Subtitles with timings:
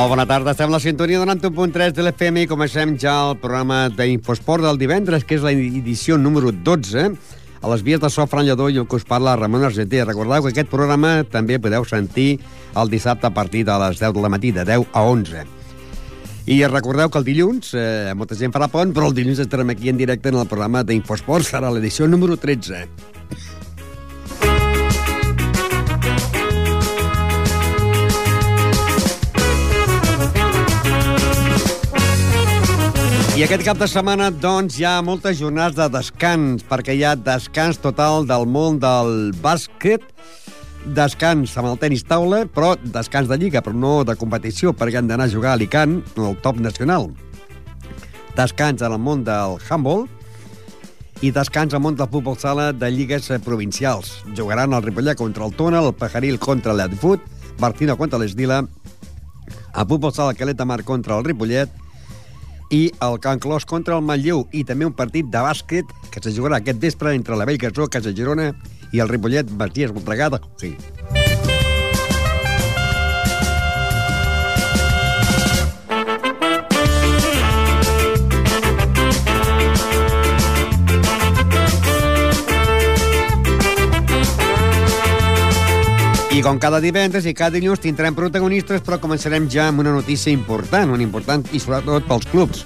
[0.00, 3.34] Molt bona tarda, estem a la sintonia de 91.3 de l'FM i comencem ja el
[3.36, 7.02] programa d'Infosport del divendres, que és la edició número 12.
[7.60, 10.00] A les vies de so, Fran Lledó i el que us parla Ramon Argentí.
[10.00, 12.38] Recordeu que aquest programa també podeu sentir
[12.80, 15.44] el dissabte a partir de les 10 de la matí, de 10 a 11.
[16.48, 19.92] I recordeu que el dilluns, eh, molta gent farà pont, però el dilluns estarem aquí
[19.92, 22.86] en directe en el programa d'Infosport, serà l'edició número 13.
[33.40, 37.14] I aquest cap de setmana, doncs, hi ha moltes jornades de descans, perquè hi ha
[37.16, 40.04] descans total del món del bàsquet,
[40.98, 45.08] descans amb el tenis taula, però descans de lliga, però no de competició, perquè han
[45.08, 47.08] d'anar a jugar a Alicant, el top nacional.
[48.36, 50.04] Descans en el món del handball
[51.24, 54.18] i descans al món del futbol sala de lligues provincials.
[54.36, 57.24] Jugaran el Ripollet contra el Tona, el Pajaril contra l'Adfut,
[57.56, 58.66] Martino contra l'Esdila,
[59.72, 61.80] a futbol sala Caleta Mar contra el Ripollet,
[62.70, 66.34] i el Can Clos contra el Manlleu i també un partit de bàsquet que se
[66.34, 68.52] jugarà aquest vespre entre la Bellgasó, Casa Girona
[68.92, 70.40] i el Ripollet Masies Voltregada.
[70.56, 70.76] Sí.
[86.30, 90.30] I com cada divendres i cada dilluns tindrem protagonistes, però començarem ja amb una notícia
[90.30, 92.60] important, una important i sobretot pels clubs.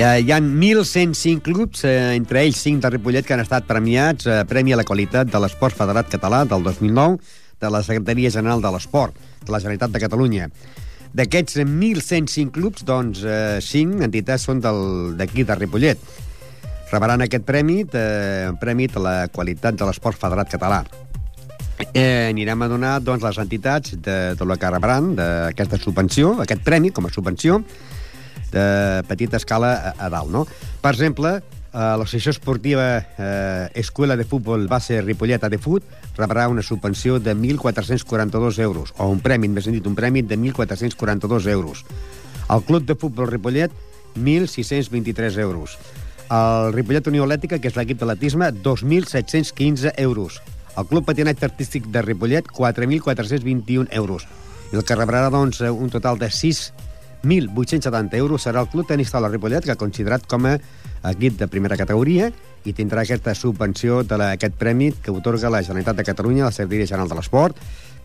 [0.00, 4.24] Ha, hi ha 1.105 clubs, eh, entre ells 5 de Ripollet, que han estat premiats
[4.24, 7.20] eh, Premi a la qualitat de l'Esport Federat Català del 2009
[7.60, 10.48] de la Secretaria General de l'Esport de la Generalitat de Catalunya.
[11.12, 16.12] D'aquests 1.105 clubs, doncs, eh, 5 entitats són d'aquí, de Ripollet.
[16.88, 20.86] Rebaran aquest premi, de, premi de la qualitat de l'esport federat català.
[21.92, 26.62] Eh, anirem a donar doncs, les entitats de, de la que rebran d'aquesta subvenció, aquest
[26.62, 27.60] premi com a subvenció,
[28.54, 30.30] de petita escala a, a dalt.
[30.30, 30.44] No?
[30.82, 31.34] Per exemple,
[31.74, 32.86] eh, l'Associació Esportiva
[33.18, 35.82] eh, Escuela de Futbol Base Ripollet de Fut
[36.16, 41.50] rebrà una subvenció de 1.442 euros, o un premi, més dit, un premi de 1.442
[41.50, 41.84] euros.
[42.50, 43.72] El Club de Futbol Ripollet,
[44.14, 45.78] 1.623 euros.
[46.30, 50.40] El Ripollet Unió Atlètica, que és l'equip d'atletisme, 2.715 euros.
[50.76, 54.26] El Club Patinatge Artístic de Ripollet, 4.421 euros.
[54.72, 59.30] I el que rebrà, doncs, un total de 6.870 euros serà el Club Tenis Taula
[59.30, 60.58] Ripollet, que ha considerat com a
[61.12, 62.32] equip de primera categoria
[62.64, 67.08] i tindrà aquesta subvenció d'aquest premi que otorga la Generalitat de Catalunya, la Secretaria General
[67.12, 67.56] de l'Esport,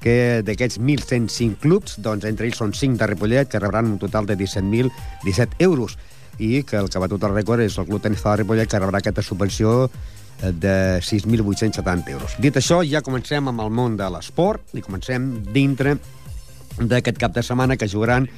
[0.03, 4.27] que d'aquests 1.105 clubs, doncs entre ells són 5 de Ripollet, que rebran un total
[4.29, 5.97] de 17.017 euros
[6.39, 8.79] i que el que va tot el rècord és el Club Tenis Taula Ripollet, que
[8.79, 9.91] rebrà aquesta subvenció eh,
[10.41, 12.35] de 6.870 euros.
[12.39, 15.97] Dit això, ja comencem amb el món de l'esport i comencem dintre
[16.79, 18.29] d'aquest cap de setmana que jugaran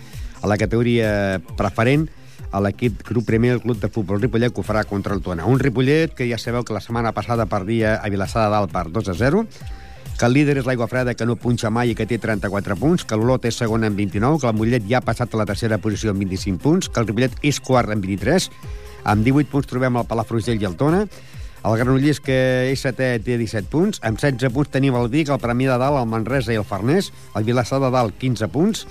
[0.42, 2.08] a la categoria preferent
[2.52, 5.46] a l'equip grup primer, el club de futbol Ripollet, que ho farà contra el Tona.
[5.48, 8.90] Un Ripollet que ja sabeu que la setmana passada perdia a Vilassar de Dalt per
[8.92, 9.46] 2 a 0,
[10.20, 13.06] que el líder és l'Aigua Freda, que no punxa mai i que té 34 punts,
[13.08, 15.80] que l'Olot és segon amb 29, que el Mollet ja ha passat a la tercera
[15.82, 18.50] posició amb 25 punts, que el Ripollet és quart amb 23,
[19.14, 21.06] amb 18 punts trobem el Palafrugell i el Tona,
[21.62, 22.38] el Granollers, que
[22.72, 24.02] és setè, té 17 punts.
[24.08, 27.12] Amb 16 punts tenim el Vic, el Premià de Dalt, el Manresa i el Farners.
[27.38, 28.86] El Vilassar de Dalt, 15 punts.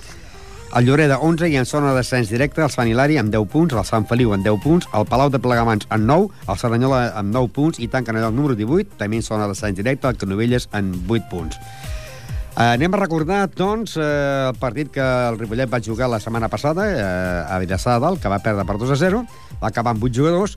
[0.71, 3.73] El Lloreda, 11, i en zona de descens directe, el Sant Hilari amb 10 punts,
[3.75, 7.35] el Sant Feliu amb 10 punts, el Palau de Plegamans amb 9, el Cerdanyola amb
[7.35, 10.69] 9 punts i tanquen el número 18, també en zona de descens directe, el Canovelles
[10.71, 11.59] amb 8 punts.
[11.59, 16.47] Eh, anem a recordar, doncs, eh, el partit que el Ripollet va jugar la setmana
[16.47, 19.25] passada eh, a Vilassar de Dalt, que va perdre per 2 a 0,
[19.59, 20.55] va acabar amb 8 jugadors,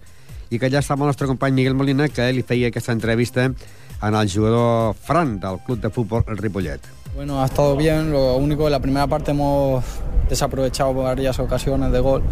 [0.54, 4.14] i que ja estava el nostre company Miguel Molina, que li feia aquesta entrevista en
[4.14, 6.80] el jugador Fran del club de futbol el Ripollet.
[7.14, 8.12] Bueno, ha estado bien.
[8.12, 9.84] Lo único, la primera parte hemos
[10.28, 12.22] desaprovechado varias ocasiones de gol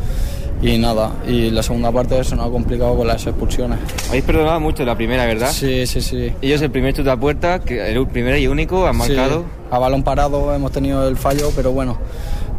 [0.63, 3.79] y nada, y la segunda parte se nos ha complicado con las expulsiones.
[4.09, 5.51] Habéis perdonado mucho la primera, ¿verdad?
[5.51, 6.33] Sí, sí, sí.
[6.41, 9.41] Ellos el primer chute a puerta, que el primero y único, han marcado.
[9.41, 11.99] Sí, a balón parado hemos tenido el fallo, pero bueno,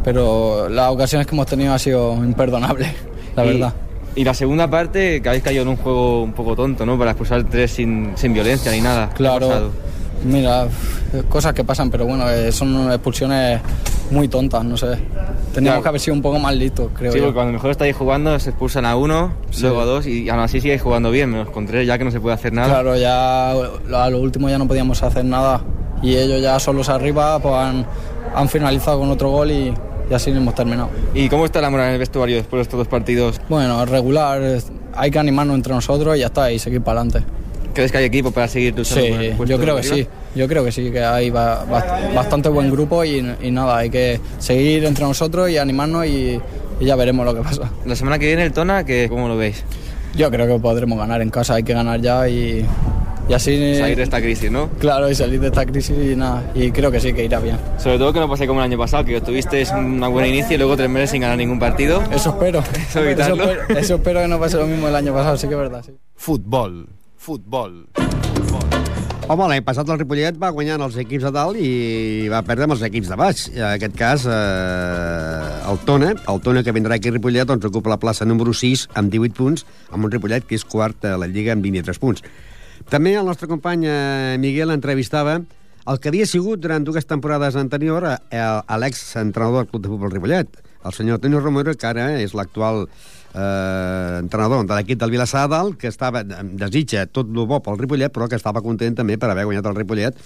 [0.02, 2.92] pero las ocasiones que hemos tenido ha sido imperdonable,
[3.34, 3.74] la y, verdad.
[4.16, 6.96] Y la segunda parte, que habéis caído en un juego un poco tonto, ¿no?
[6.98, 9.10] Para expulsar tres sin, sin violencia ni nada.
[9.10, 9.72] Claro.
[10.24, 10.68] Mira,
[11.28, 13.60] cosas que pasan, pero bueno, eh, son expulsiones
[14.10, 14.96] muy tontas, no sé.
[15.52, 17.24] Teníamos que haber sido un poco más listos, creo Sí, yo.
[17.24, 19.62] porque cuando mejor estáis jugando se expulsan a uno, sí.
[19.62, 22.10] luego a dos y aún así sigues jugando bien, menos con tres ya que no
[22.10, 22.68] se puede hacer nada.
[22.68, 25.60] Claro, ya a lo último ya no podíamos hacer nada
[26.02, 27.86] y ellos ya solos arriba pues han,
[28.34, 29.74] han finalizado con otro gol y,
[30.10, 30.90] y así hemos terminado.
[31.14, 33.40] ¿Y cómo está la moral en el vestuario después de estos dos partidos?
[33.48, 34.40] Bueno, regular,
[34.94, 37.26] hay que animarnos entre nosotros y ya está, y seguir para adelante.
[37.74, 39.96] ¿Crees que hay equipo para seguir luchando sí, por el puesto yo creo que arriba?
[39.96, 40.06] sí,
[40.36, 41.64] yo creo que sí, que hay ba
[42.14, 46.40] bastante buen grupo y, y, nada, hay que seguir entre nosotros y animarnos y,
[46.78, 47.72] y, ya veremos lo que pasa.
[47.84, 49.64] La semana que viene el Tona, que, ¿cómo lo veis?
[50.14, 52.64] Yo creo que podremos ganar en casa, hay que ganar ya y,
[53.28, 53.76] y así...
[53.76, 54.68] Salir de esta crisis, ¿no?
[54.78, 57.56] Claro, y salir de esta crisis y nada, y creo que sí, que irá bien.
[57.78, 60.58] Sobre todo que no pase como el año pasado, que tuvisteis un buen inicio y
[60.58, 62.02] luego tres meses sin ganar ningún partido.
[62.12, 62.60] Eso espero.
[62.88, 65.54] Eso, eso, espero, eso espero que no pase lo mismo el año pasado, sí que
[65.54, 65.92] es verdad, sí.
[66.14, 67.88] Futbol, futbol.
[69.24, 72.74] Home, l'any passat el Ripollet va guanyar els equips de dalt i va perdre amb
[72.74, 73.46] els equips de baix.
[73.54, 77.94] En aquest cas, eh, el Tona, el Tona que vindrà aquí a Ripollet, doncs ocupa
[77.94, 81.30] la plaça número 6 amb 18 punts, amb un Ripollet que és quart a la
[81.30, 82.20] Lliga amb 23 punts.
[82.92, 85.38] També el nostre company eh, Miguel entrevistava
[85.84, 90.12] el que havia sigut durant dues temporades anterior a, a l'ex-entrenador del Club de Futbol
[90.12, 95.44] Ripollet, el senyor Toni Romero, que ara és l'actual eh, entrenador de l'equip del Vilassar
[95.52, 99.32] Dalt, que estava, desitja tot el bo pel Ripollet, però que estava content també per
[99.32, 100.18] haver guanyat el Ripollet,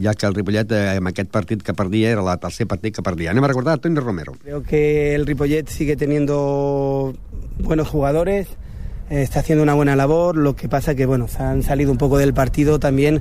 [0.00, 3.06] ja que el Ripollet, eh, en aquest partit que perdia, era el tercer partit que
[3.06, 3.34] perdia.
[3.34, 4.38] Anem a recordar a Toni Romero.
[4.42, 7.14] Creo que el Ripollet sigue teniendo
[7.58, 8.69] buenos jugadores, eh,
[9.10, 12.16] está haciendo una buena labor, lo que pasa que, bueno, se han salido un poco
[12.18, 13.20] del partido también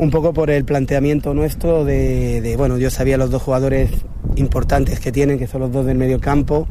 [0.00, 3.90] un poco por el planteamiento nuestro de, bueno, yo sabía los dos jugadores
[4.36, 6.66] importantes que tienen, que son los dos del medio campo,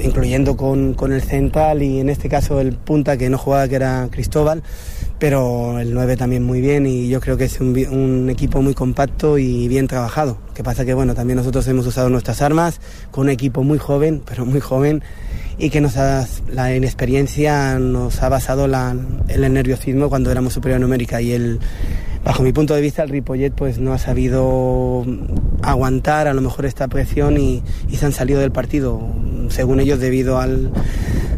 [0.00, 3.74] incluyendo con, con, el central y en este caso el punta que no jugaba, que
[3.74, 4.62] era Cristóbal,
[5.18, 8.74] pero el 9 también muy bien y yo creo que es un, un equipo muy
[8.74, 10.38] compacto y bien trabajado.
[10.54, 12.80] Que pasa que, bueno, también nosotros hemos usado nuestras armas
[13.10, 15.02] con un equipo muy joven, pero muy joven
[15.58, 18.94] y que nos ha, la inexperiencia nos ha basado la,
[19.28, 21.60] el nerviosismo cuando éramos superior numérica y el
[22.24, 25.04] bajo mi punto de vista el Ripollet pues no ha sabido
[25.62, 29.00] aguantar a lo mejor esta presión y, y se han salido del partido
[29.48, 30.72] según ellos debido al,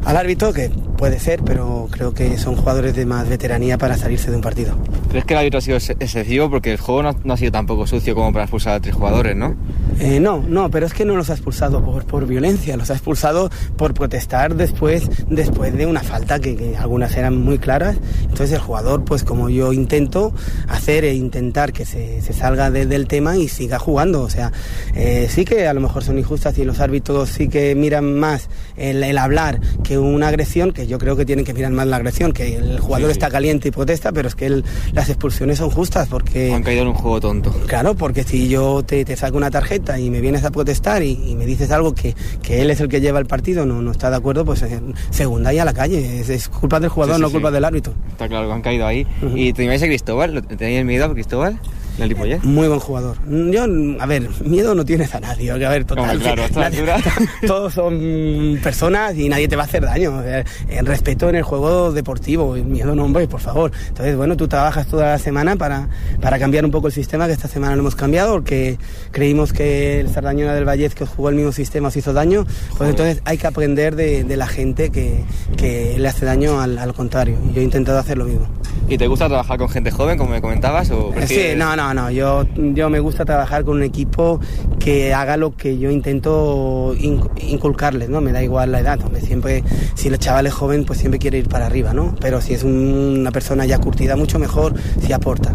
[0.04, 4.30] al árbitro que puede ser pero creo que son jugadores de más veteranía para salirse
[4.30, 4.76] de un partido
[5.10, 6.50] ¿Crees que el árbitro ha sido excesivo?
[6.50, 9.34] Porque el juego no, no ha sido tampoco sucio como para expulsar a tres jugadores,
[9.36, 9.56] ¿no?
[10.00, 12.94] Eh, no, no, pero es que no los ha expulsado por, por violencia, los ha
[12.94, 17.96] expulsado por protestar después, después de una falta que, que, algunas eran muy claras.
[18.22, 20.32] Entonces el jugador, pues como yo intento
[20.68, 24.22] hacer e intentar que se, se salga de, del tema y siga jugando.
[24.22, 24.52] O sea,
[24.94, 28.48] eh, sí que a lo mejor son injustas y los árbitros sí que miran más
[28.76, 31.96] el, el, hablar que una agresión, que yo creo que tienen que mirar más la
[31.96, 35.58] agresión, que el jugador sí, está caliente y protesta, pero es que el, las expulsiones
[35.58, 36.52] son justas porque...
[36.52, 37.50] Han caído en un juego tonto.
[37.66, 41.12] Claro, porque si yo te, te saco una tarjeta y me vienes a protestar y,
[41.12, 43.92] y, me dices algo que, que él es el que lleva el partido, no, no
[43.92, 44.80] está de acuerdo, pues eh,
[45.10, 46.20] segunda y a la calle.
[46.20, 47.94] Es, es culpa del jugador, sí, sí, no culpa del árbitro.
[48.10, 49.06] Está claro han caído ahí.
[49.22, 49.38] Uh -huh.
[49.38, 50.42] ¿Y teníais a Cristóbal?
[50.46, 51.60] ¿Teníais miedo a Cristóbal?
[51.98, 52.42] ¿El Ripollet?
[52.42, 53.16] Muy buen jugador.
[53.28, 53.64] Yo,
[53.98, 55.50] a ver, miedo no tienes a nadie.
[55.50, 56.18] A ver, total.
[56.18, 56.84] Claro, nadie,
[57.46, 60.22] todos son personas y nadie te va a hacer daño.
[60.22, 63.72] El respeto en el juego deportivo, el miedo no, hombre, por favor.
[63.88, 65.88] Entonces, bueno, tú trabajas toda la semana para,
[66.20, 68.78] para cambiar un poco el sistema, que esta semana lo hemos cambiado, porque
[69.10, 72.44] creímos que el Sardañola del Vallez, que jugó el mismo sistema, os hizo daño.
[72.44, 72.90] Pues Joder.
[72.90, 75.24] entonces hay que aprender de, de la gente que,
[75.56, 77.38] que, le hace daño al, al, contrario.
[77.50, 78.46] Y yo he intentado hacer lo mismo.
[78.88, 80.90] ¿Y te gusta trabajar con gente joven, como me comentabas?
[80.90, 81.52] O prefieres...
[81.52, 82.10] Sí, no, no, no.
[82.10, 84.40] Yo, yo me gusta trabajar con un equipo
[84.78, 88.20] que haga lo que yo intento inculcarles, ¿no?
[88.20, 89.64] Me da igual la edad, hombre, siempre,
[89.94, 92.14] si el chaval es joven, pues siempre quiere ir para arriba, ¿no?
[92.20, 95.54] Pero si es un, una persona ya curtida, mucho mejor si aporta.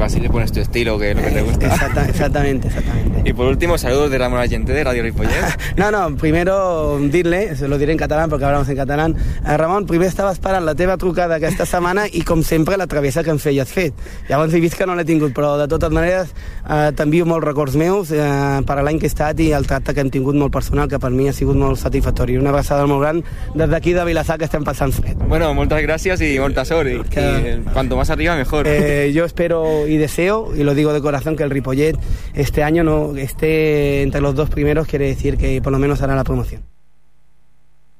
[0.00, 1.66] Así le pones tu estilo, que es lo que te gusta.
[1.66, 3.22] Exacta, exactamente, exactamente.
[3.24, 5.30] Y por último, saludos de Ramón Agente de Radio Ripollet.
[5.76, 9.16] no, no, primero dir-li, se lo diré en catalán porque hablamos en catalán.
[9.46, 13.24] Eh, Ramon, primer estava esperant la teva trucada aquesta setmana i com sempre la travessa
[13.24, 13.94] que em feies fet.
[14.28, 16.34] Llavors he vist que no l'he tingut, però de totes maneres
[16.68, 20.04] eh, t'envio molts records meus eh, per l'any que he estat i el tracte que
[20.04, 22.36] hem tingut molt personal, que per mi ha sigut molt satisfactori.
[22.36, 23.22] Una abraçada molt gran
[23.54, 25.24] des d'aquí de Vilassar que estem passant fred.
[25.30, 26.92] Bueno, moltes gràcies i molta sort.
[26.92, 27.24] I, que...
[27.24, 28.68] i cuanto más arriba, mejor.
[28.68, 31.96] Eh, yo espero y deseo, y lo digo de corazón, que el Ripollet
[32.34, 36.14] este año no esté entre los dos primeros, quiere decir que por lo menos hará
[36.14, 36.62] la promoción.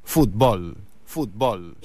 [0.02, 1.76] Fútbol, fútbol.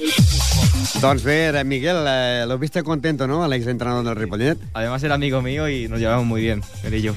[0.97, 3.43] Doncs bé, era Miguel, eh, lo viste contento, ¿no?
[3.43, 4.57] Al exentrenador del Ripollet.
[4.73, 7.13] Además era amigo mío y nos llevamos muy bien, él y yo.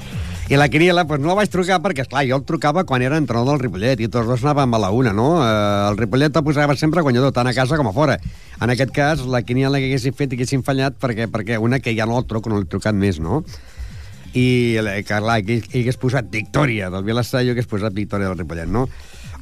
[0.49, 3.17] I la Quiniela, pues no la vaig trucar perquè, esclar, jo el trucava quan era
[3.17, 5.39] entrenador del Ripollet i tots dos anàvem a la una, no?
[5.41, 8.19] Eh, el Ripollet el posava sempre guanyador, tant a casa com a fora.
[8.61, 11.97] En aquest cas, la Quiniela que haguessin fet i haguessin fallat perquè, perquè una que
[11.97, 13.41] ja no el truco, no l'he trucat més, no?
[14.35, 18.29] I, eh, que, clar, que hi hagués posat victòria del Vilassar, jo hagués posat victòria
[18.29, 18.91] del Ripollet, no?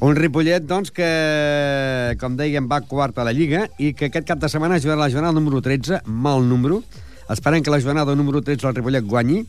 [0.01, 1.07] Un Ripollet, doncs, que,
[2.17, 5.11] com dèiem, va quart a la Lliga i que aquest cap de setmana jugarà la
[5.13, 6.79] jornada número 13, mal número.
[7.29, 9.43] Esperem que la jornada número 13 el Ripollet guanyi.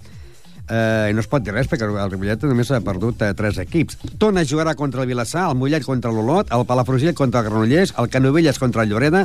[0.68, 3.96] Eh, no es pot dir res perquè el Ripollet només ha perdut eh, tres equips.
[4.20, 8.10] Tona jugarà contra el Vilassar, el Mollet contra l'Olot, el Palafrugell contra el Granollers, el
[8.12, 9.22] Canovelles contra el Lloreda,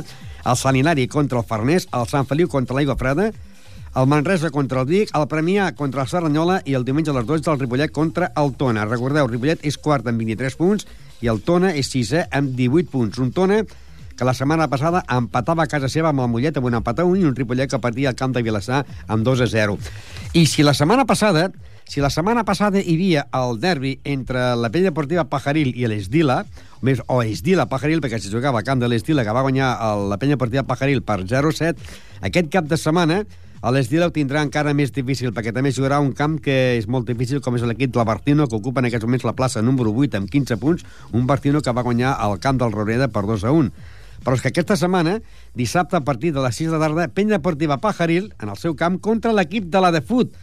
[0.48, 3.28] el Sant Hilari contra el Farners, el Sant Feliu contra l'Aigua Freda,
[3.98, 7.28] el Manresa contra el Vic, el Premià contra el Serranyola i el diumenge a les
[7.28, 8.88] 12 el Ripollet contra el Tona.
[8.88, 10.88] Recordeu, Ripollet és quart amb 23 punts
[11.20, 13.18] i el Tona és sisè amb 18 punts.
[13.22, 13.62] Un Tona
[14.18, 17.06] que la setmana passada empatava a casa seva amb el Mollet amb un empat a
[17.06, 19.78] 1 i un Ripollet que partia al camp de Vilassar amb 2 a 0.
[20.34, 21.48] I si la setmana passada
[21.88, 26.42] si la setmana passada hi havia el derbi entre la pell deportiva Pajaril i l'Esdila,
[26.76, 29.70] o més, o Esdila Pajaril, perquè se jugava al camp de l'Esdila, que va guanyar
[29.86, 31.80] el, la penya deportiva Pajaril per 0-7,
[32.28, 33.22] aquest cap de setmana
[33.66, 37.40] l'Esdila ho tindrà encara més difícil, perquè també jugarà un camp que és molt difícil,
[37.42, 40.30] com és l'equip del Bartino, que ocupa en aquests moments la plaça número 8 amb
[40.30, 43.72] 15 punts, un Bartino que va guanyar al camp del Roreda per 2 a 1.
[44.22, 45.18] Però és que aquesta setmana,
[45.58, 48.76] dissabte a partir de les 6 de la tarda, penya deportiva Pajaril, en el seu
[48.78, 50.34] camp, contra l'equip de la de Fut.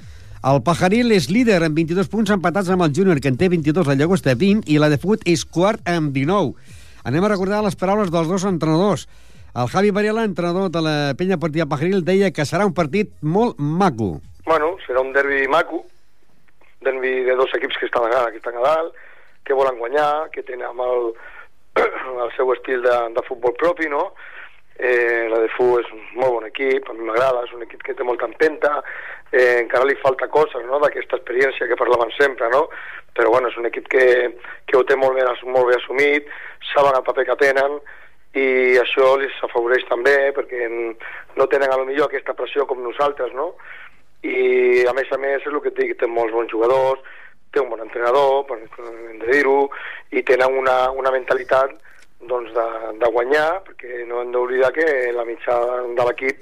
[0.45, 3.87] El Pajaril és líder amb 22 punts empatats amb el Júnior, que en té 22,
[3.87, 6.53] el Llagosta 20, i la de Fut és quart amb 19.
[7.05, 9.07] Anem a recordar les paraules dels dos entrenadors.
[9.55, 13.55] El Javi Varela, entrenador de la penya deportiva Pajaril, deia que serà un partit molt
[13.55, 14.17] maco.
[14.43, 15.85] Bueno, serà un derbi maco,
[16.83, 18.99] derbi de dos equips que estan a, que estan a dalt,
[19.47, 21.07] que volen guanyar, que tenen amb el,
[22.25, 24.09] el seu estil de, de futbol propi, no?
[24.75, 27.79] Eh, la de FU és un molt bon equip, a mi m'agrada, és un equip
[27.87, 28.81] que té molta empenta,
[29.31, 32.65] eh, encara li falta coses, no?, d'aquesta experiència que parlaven sempre, no?,
[33.15, 34.07] però bueno, és un equip que,
[34.67, 36.27] que ho té molt ben, molt ben assumit,
[36.75, 37.79] saben el paper que tenen,
[38.35, 43.33] i això li afavoreix també, perquè no tenen a lo millor aquesta pressió com nosaltres,
[43.33, 43.53] no?,
[44.25, 47.01] i a més a més és el que et dic, té molts bons jugadors,
[47.53, 49.69] té un bon entrenador, per de dir-ho,
[50.11, 51.75] i tenen una, una mentalitat
[52.25, 52.65] doncs de,
[53.01, 55.55] de guanyar, perquè no hem d'oblidar que la mitja
[55.93, 56.41] de l'equip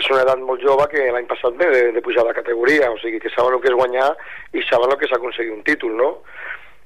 [0.00, 2.98] és una edat molt jove que l'any passat ve de, de pujar de categoria, o
[2.98, 4.08] sigui que saben el que és guanyar
[4.56, 6.10] i saben el que és aconseguir un títol, no?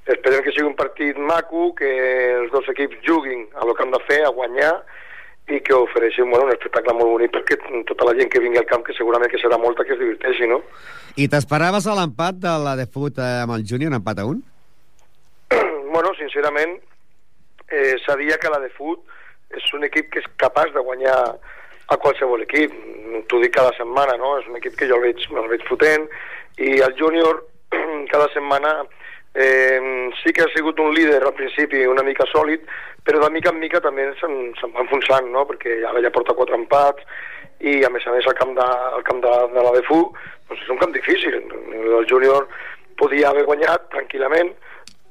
[0.04, 1.88] Esperem que sigui un partit maco, que
[2.40, 4.74] els dos equips juguin a lo que han de fer, a guanyar,
[5.48, 7.58] i que ofereixin bueno, un espectacle molt bonic perquè
[7.88, 10.48] tota la gent que vingui al camp, que segurament que serà molta, que es diverteixi,
[10.48, 10.62] no?
[11.20, 14.40] I t'esperaves a l'empat de la de fut eh, amb el Júnior, empat a un?
[15.94, 16.78] bueno, sincerament,
[17.68, 19.04] eh, sabia que la de fut
[19.56, 21.18] és un equip que és capaç de guanyar
[21.92, 22.72] a qualsevol equip.
[23.28, 24.38] T'ho dic cada setmana, no?
[24.40, 26.08] És un equip que jo el veig, el veig fotent
[26.56, 27.44] i el júnior
[28.12, 28.78] cada setmana
[29.34, 32.62] eh, sí que ha sigut un líder al principi una mica sòlid,
[33.04, 35.44] però de mica en mica també se'n se va enfonsant, no?
[35.48, 37.02] perquè ara ja porta quatre empats
[37.60, 40.00] i a més a més el camp de, el camp de, de la DFU
[40.48, 41.36] doncs és un camp difícil.
[41.74, 42.48] El júnior
[43.00, 44.54] podia haver guanyat tranquil·lament,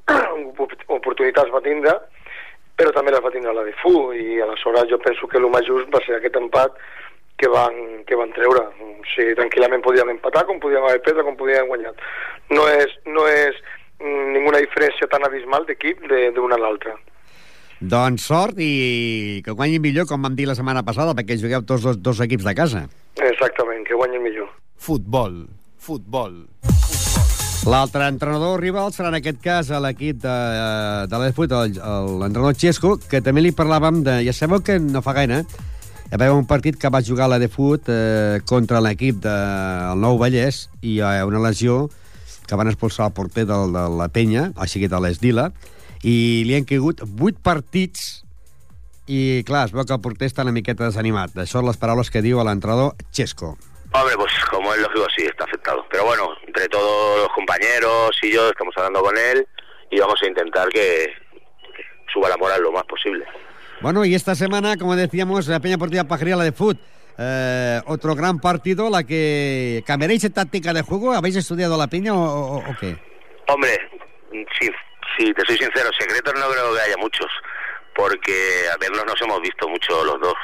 [0.98, 1.94] oportunitats va tindre,
[2.78, 5.90] però també les va tindre la DFU i aleshores jo penso que el més just
[5.94, 6.78] va ser aquest empat
[7.38, 8.64] que van, que van treure.
[8.82, 11.98] O sigui, tranquil·lament podíem empatar, com podíem haver perdre, com podíem guanyat.
[12.54, 13.58] No és, no és
[14.04, 16.04] ninguna diferència tan abismal d'equip
[16.36, 16.94] d'una a l'altra.
[17.80, 21.84] Doncs sort i que guanyin millor, com vam dir la setmana passada, perquè jugueu tots
[21.84, 22.86] dos, dos equips de casa.
[23.18, 24.48] Exactament, que guanyin millor.
[24.76, 25.44] Futbol,
[25.78, 26.44] futbol.
[27.64, 30.34] L'altre entrenador rival serà en aquest cas a l'equip de,
[31.08, 34.18] de l'Edfut, l'entrenador Xesco, que també li parlàvem de...
[34.26, 35.46] Ja sabeu que no fa gaire
[36.04, 39.98] hi va haver un partit que va jugar la de fut eh, contra l'equip del
[39.98, 41.88] Nou Vallès i hi ha una lesió
[42.46, 45.50] que van expulsar el porter de, de la penya, així que de l'Esdila,
[46.04, 48.24] i li han caigut vuit partits
[49.06, 51.34] i, clar, es veu que el porter està una miqueta desanimat.
[51.36, 53.54] Això són les paraules que diu l'entrenador Xesco.
[53.94, 55.84] Hombre, pues como es lógico, sí, está afectado.
[55.90, 59.46] Pero bueno, entre todos los compañeros y yo estamos hablando con él
[59.90, 61.12] y vamos a intentar que,
[62.12, 63.24] suba la moral lo más posible.
[63.80, 66.78] Bueno, y esta semana, como decíamos, la Peña Portilla Pajería, la de Foot,
[67.18, 71.12] eh, otro gran partido, la que cambiaréis en táctica de juego.
[71.12, 72.96] ¿Habéis estudiado la o, o, o qué?
[73.48, 73.78] Hombre,
[74.58, 74.70] sí,
[75.16, 77.26] sí, te soy sincero, secretos no creo que haya muchos,
[77.94, 80.34] porque a vernos nos hemos visto mucho los dos,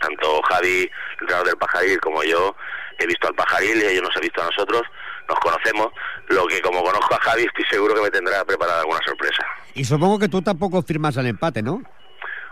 [0.00, 2.54] tanto Javi, el entrenador del Pajaril, como yo,
[2.98, 4.82] he visto al Pajaril y ellos nos han visto a nosotros,
[5.28, 5.88] nos conocemos,
[6.28, 9.44] lo que como conozco a Javi estoy seguro que me tendrá preparada alguna sorpresa.
[9.74, 11.82] Y supongo que tú tampoco firmas el empate, ¿no?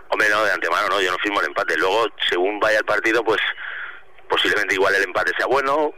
[0.09, 1.77] Hombre, no, de antemano no, yo no firmo el empate.
[1.77, 3.39] Luego, según vaya el partido, pues
[4.29, 5.91] posiblemente igual el empate sea bueno,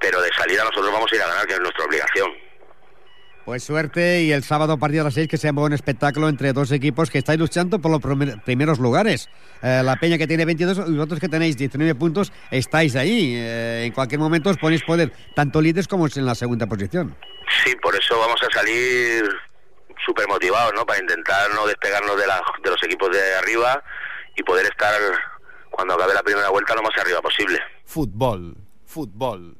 [0.00, 2.30] pero de salida nosotros vamos a ir a ganar, que es nuestra obligación.
[3.44, 6.28] Pues suerte y el sábado a partir de las 6 que sea un buen espectáculo
[6.28, 9.30] entre dos equipos que estáis luchando por los primer- primeros lugares.
[9.62, 13.36] Eh, la Peña que tiene 22 y vosotros que tenéis 19 puntos estáis ahí.
[13.36, 17.16] Eh, en cualquier momento os ponéis poder, tanto líderes como en la segunda posición.
[17.64, 19.24] Sí, por eso vamos a salir
[20.04, 20.84] súper motivados, ¿no?
[20.86, 23.82] Para intentar no despegarnos de, la- de los equipos de arriba
[24.36, 24.94] y poder estar,
[25.70, 27.58] cuando acabe la primera vuelta, lo más arriba posible.
[27.84, 28.56] Futbol.
[28.86, 29.56] Futbol.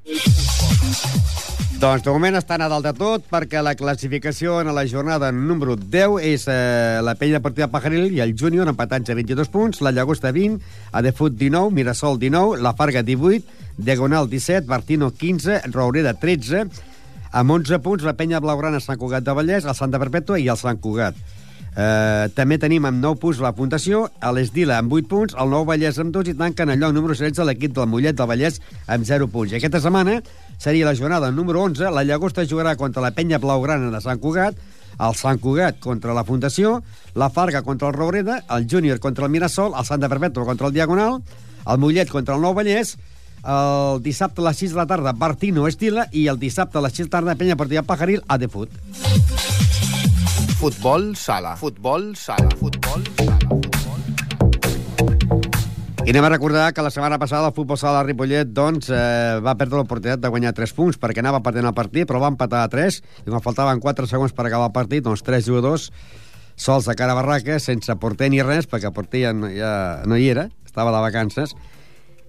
[1.79, 5.77] Doncs de moment estan a dalt de tot perquè la classificació en la jornada número
[5.79, 9.93] 10 és eh, la Penya Partida Pajaril i el Júnior empatats a 22 punts, la
[9.95, 10.59] Llagosta 20,
[10.99, 13.45] Adefut 19, Mirasol 19, la Farga 18,
[13.79, 16.65] Diagonal 17, Bartino 15, Roureda 13,
[17.33, 20.61] amb 11 punts la Penya Blaugrana Sant Cugat de Vallès, el Santa Perpètua i el
[20.61, 21.17] Sant Cugat.
[21.79, 25.67] Eh, també tenim amb 9 punts la puntuació, a l'Esdila amb 8 punts, el Nou
[25.69, 28.59] Vallès amb 2 i tanquen el lloc número 16 l'equip del Mollet del Vallès
[28.91, 29.53] amb 0 punts.
[29.53, 30.17] I aquesta setmana
[30.59, 34.59] seria la jornada número 11, la Llagosta jugarà contra la Penya Blaugrana de Sant Cugat,
[34.99, 36.81] el Sant Cugat contra la Fundació,
[37.15, 40.75] la Farga contra el Roureda, el Júnior contra el Mirasol, el Santa Perpètua contra el
[40.75, 41.21] Diagonal,
[41.69, 42.97] el Mollet contra el Nou Vallès,
[43.45, 46.97] el dissabte a les 6 de la tarda Bartino Estila i el dissabte a les
[46.97, 48.71] 6 de la tarda Penya Partida Pajaril a De Fut.
[50.59, 51.57] Futbol sala.
[51.57, 52.51] Futbol sala.
[52.59, 53.39] Futbol sala.
[56.09, 59.41] I anem a recordar que la setmana passada el futbol sala de Ripollet doncs, eh,
[59.45, 62.63] va perdre l'oportunitat de guanyar 3 punts perquè anava perdent el partit, però va empatar
[62.65, 65.91] a 3 i quan faltaven 4 segons per acabar el partit, doncs 3 jugadors
[66.57, 70.01] sols de cara a barraca, sense porter ni res, perquè el porter ja no, ja
[70.09, 71.53] no hi era, estava de vacances,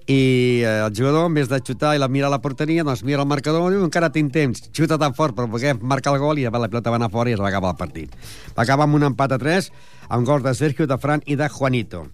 [0.10, 3.04] i eh, el jugador, en vez de xutar i la mirar a la porteria, doncs
[3.06, 6.42] mira el marcador diu, encara tinc temps, xuta tan fort per poder marcar el gol
[6.42, 8.16] i la pilota va anar fora i es va acabar el partit.
[8.58, 9.70] Va acabar amb un empat a 3,
[10.10, 12.08] amb gols de Sergio, de Fran i de Juanito.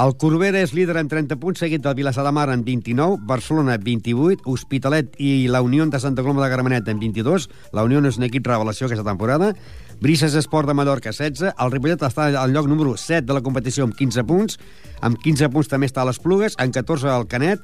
[0.00, 3.76] El Corbera és líder amb 30 punts, seguit del Vilassar de Mar amb 29, Barcelona
[3.76, 7.50] 28, Hospitalet i la Unió de Santa Coloma de Gramenet amb 22.
[7.76, 9.52] La Unió és un equip revelació aquesta temporada.
[10.00, 13.86] Brises Esport de Mallorca 16, el Ripollet està al lloc número 7 de la competició
[13.86, 14.58] amb 15 punts,
[15.00, 17.62] amb 15 punts també està les Plugues, amb 14 el Canet,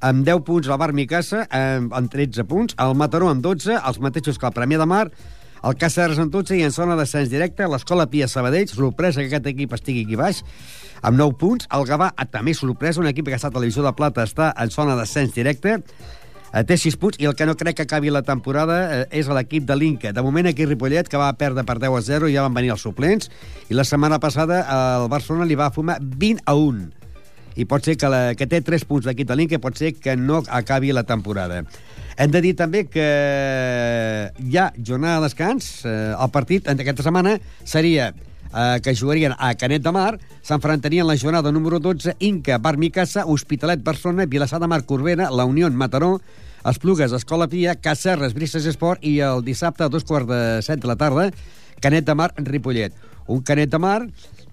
[0.00, 4.38] amb 10 punts el Bar amb, amb 13 punts, el Mataró amb 12, els mateixos
[4.38, 5.10] que el Premià de Mar,
[5.64, 9.52] el Càceres amb 12 i en zona d'ascens directe, l'Escola Pia Sabadell, sorpresa que aquest
[9.52, 10.42] equip estigui aquí baix,
[11.02, 13.66] amb 9 punts, el Gavà, ah, també sorpresa, un equip que ha estat a la
[13.66, 15.82] divisió de plata, està en zona d'ascens directe,
[16.64, 19.66] té 6 punts, i el que no crec que acabi la temporada eh, és l'equip
[19.68, 20.12] de l'Inca.
[20.16, 22.84] De moment aquí Ripollet, que va perdre per 10 a 0, ja van venir els
[22.86, 23.28] suplents,
[23.68, 26.86] i la setmana passada eh, el Barcelona li va fumar 20 a 1
[27.56, 30.16] i pot ser que, la, que té 3 punts l'equip de l'Inca, pot ser que
[30.16, 31.62] no acabi la temporada.
[32.16, 33.06] Hem de dir també que
[34.40, 35.70] hi ha jornada de descans.
[35.84, 41.16] Eh, el partit aquesta setmana seria eh, que jugarien a Canet de Mar, s'enfrontarien la
[41.16, 46.20] jornada número 12, Inca, Bar Micasa, Hospitalet, Barcelona, Vilassar de Mar, Corbera, La Unió, Mataró,
[46.66, 50.88] Esplugues, Escola Pia, Cacerres, Brises Esport i el dissabte a dos quarts de set de
[50.90, 51.28] la tarda,
[51.80, 52.96] Canet de Mar, Ripollet.
[53.30, 54.00] Un Canet de Mar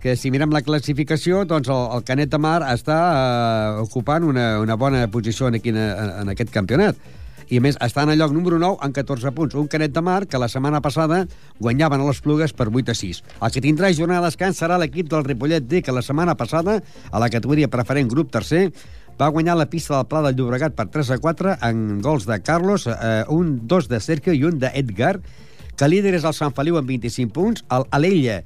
[0.04, 4.60] que si mirem la classificació, doncs el, el Canet de Mar està eh, ocupant una,
[4.62, 7.00] una bona posició en, aquí, en, en aquest campionat.
[7.50, 9.56] I a més, està en el lloc número 9 amb 14 punts.
[9.60, 11.24] Un Canet de Mar que la setmana passada
[11.60, 13.24] guanyaven a les Plugues per 8 a 6.
[13.42, 16.80] El que tindrà jornada de descans serà l'equip del Ripollet D, que la setmana passada,
[17.10, 18.68] a la categoria preferent grup tercer,
[19.20, 22.40] va guanyar la pista del Pla del Llobregat per 3 a 4 en gols de
[22.42, 25.20] Carlos, eh, un dos de Sergio i un d'Edgar,
[25.78, 28.42] que líder és el Sant Feliu amb 25 punts, el Alella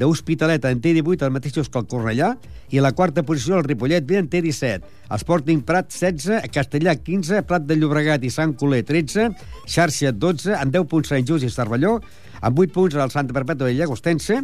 [0.00, 2.32] d'Hospitalet en té 18, els mateixos que el Cornellà,
[2.72, 4.88] i a la quarta posició el Ripollet B en té 17.
[5.20, 9.28] Sporting Prat 16, Castellà 15, Prat de Llobregat i Sant Coler 13,
[9.68, 11.98] Xarxa 12, amb 10 punts Sant Just i Cervelló,
[12.40, 14.40] amb 8 punts el Santa Perpètua i Llagostense,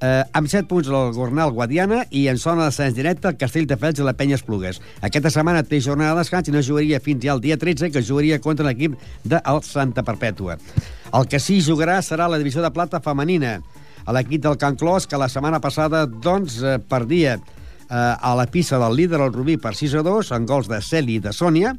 [0.00, 4.06] eh, amb 7 punts el Gornal Guadiana i en zona d'ascens directe el Castelldefels i
[4.06, 4.80] la Penya Esplugues.
[5.06, 8.04] Aquesta setmana té jornada de descans i no jugaria fins ja el dia 13, que
[8.04, 10.58] jugaria contra l'equip del Santa Perpètua.
[11.12, 13.58] El que sí jugarà serà la divisió de plata femenina,
[14.06, 18.46] a l'equip del Can Clos, que la setmana passada doncs, eh, perdia eh, a la
[18.46, 21.34] pista del líder, el Rubí, per 6 a 2, en gols de Celi i de
[21.36, 21.74] Sònia.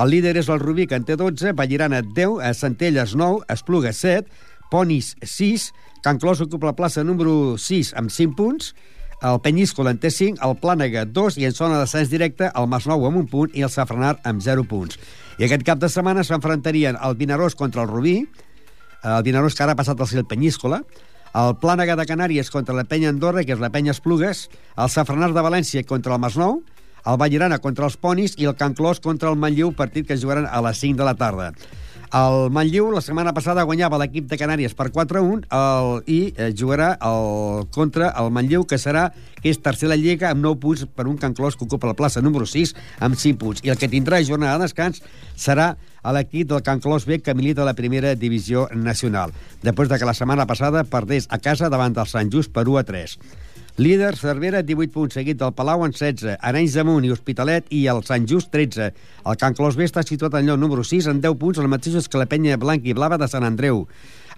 [0.00, 4.00] El líder és el Rubí, que en té 12, Vallirana 10, a Centelles 9, Esplugues
[4.02, 4.26] 7,
[4.70, 5.70] Ponis 6,
[6.02, 8.72] Can Clos ocupa la plaça número 6 amb 5 punts,
[9.20, 13.04] el Penyíscola en té 5, el Plànega 2 i en zona d'ascens directe el Masnou
[13.04, 14.96] amb un punt i el Safranar amb 0 punts.
[15.36, 18.16] I aquest cap de setmana s'enfrontarien el Vinaròs contra el Rubí,
[19.04, 20.80] el Vinaròs que ara ha passat a ser el Penyíscola,
[21.36, 25.34] el Plànega de Canàries contra la penya Andorra, que és la penya Esplugues, el Safranar
[25.36, 26.62] de València contra el Masnou,
[27.06, 30.48] el Vallirana contra els Ponis i el Can Clos contra el Manlleu, partit que jugaran
[30.48, 31.52] a les 5 de la tarda.
[32.10, 36.88] El Manlleu la setmana passada guanyava l'equip de Canàries per 4-1 el, i eh, jugarà
[37.06, 39.04] el, contra el Manlleu, que serà
[39.36, 42.18] que és tercera lliga amb 9 punts per un Can Clos que ocupa la plaça
[42.18, 42.74] número 6
[43.06, 43.62] amb 5 punts.
[43.62, 45.04] I el que tindrà jornada de descans
[45.38, 49.30] serà a l'equip del Can Clos B que milita a la primera divisió nacional,
[49.62, 52.82] després de que la setmana passada perdés a casa davant del Sant Just per 1
[52.82, 53.16] a 3.
[53.76, 57.86] Líder, Cervera, 18 punts, seguit del Palau en 16, Arenys de Munt i Hospitalet i
[57.92, 58.90] el Sant Just, 13.
[59.24, 62.10] El Can Clos B està situat en lloc número 6 en 10 punts, els mateixos
[62.10, 63.86] que la penya blanca i blava de Sant Andreu.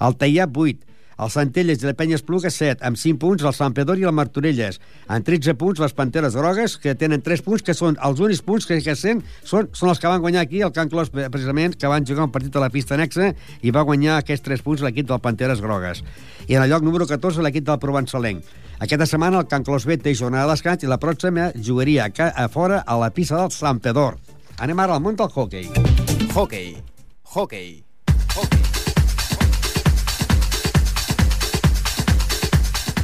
[0.03, 0.92] El Teià, 8.
[1.19, 4.15] El Centelles i la Penya Espluga, 7, amb 5 punts, el Sant Pedor i el
[4.17, 4.81] Martorelles.
[5.13, 8.67] En 13 punts, les Panteres Grogues, que tenen 3 punts, que són els únics punts
[8.69, 11.91] que, que sent, són, són els que van guanyar aquí, el Can Clos, precisament, que
[11.91, 15.09] van jugar un partit a la pista anexa i va guanyar aquests 3 punts l'equip
[15.11, 16.03] del Panteres Grogues.
[16.49, 18.43] I en el lloc número 14, l'equip del Provençalenc.
[18.83, 22.49] Aquesta setmana el Can Clos B té jornada de descans i la pròxima jugaria a
[22.51, 24.19] fora a la pista del Sant Pedor.
[24.59, 25.71] Anem ara al món del hockey.
[26.35, 26.77] Hockey.
[27.35, 27.85] Hockey.
[28.35, 28.72] Hockey.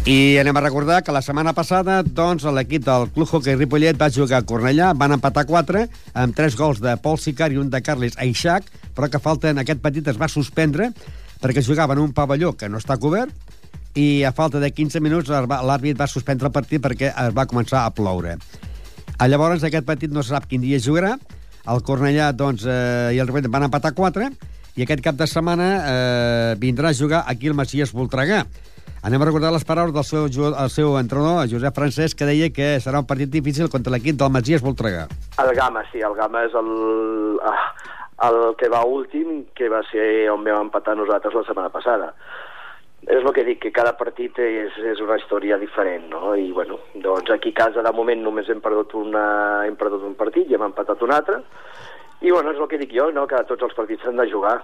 [0.09, 4.07] I anem a recordar que la setmana passada doncs, l'equip del Club Hockey Ripollet va
[4.09, 5.83] jugar a Cornellà, van empatar 4
[6.23, 9.61] amb 3 gols de Pol Sicar i un de Carles Aixac, però que falta en
[9.61, 10.87] aquest petit es va suspendre
[11.42, 13.37] perquè jugava en un pavelló que no està cobert
[14.01, 17.85] i a falta de 15 minuts l'àrbit va suspendre el partit perquè es va començar
[17.85, 18.38] a ploure.
[19.18, 21.18] A llavors aquest partit no sap quin dia jugarà,
[21.68, 24.33] el Cornellà doncs, eh, i el Ripollet van empatar 4
[24.73, 28.47] i aquest cap de setmana eh, vindrà a jugar aquí el Macias Voltregà.
[29.07, 32.67] Anem a recordar les paraules del seu, el seu entrenador, Josep Francesc, que deia que
[32.83, 35.05] serà un partit difícil contra l'equip del Masies Voltregà.
[35.39, 36.73] El Gama, sí, el Gama és el,
[38.27, 42.11] el que va últim, que va ser on vam empatar nosaltres la setmana passada.
[43.07, 46.35] És el que dic, que cada partit és, és una història diferent, no?
[46.35, 50.19] I, bueno, doncs aquí a casa, de moment, només hem perdut, una, hem perdut un
[50.19, 51.39] partit i hem empatat un altre.
[52.19, 53.31] I, bueno, és el que dic jo, no?
[53.31, 54.59] Que tots els partits s'han de jugar.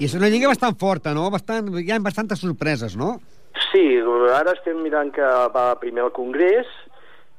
[0.00, 1.28] I és una lliga bastant forta, no?
[1.30, 3.18] Bastant, hi ha bastantes sorpreses, no?
[3.70, 3.84] Sí,
[4.34, 6.68] ara estem mirant que va primer al Congrés,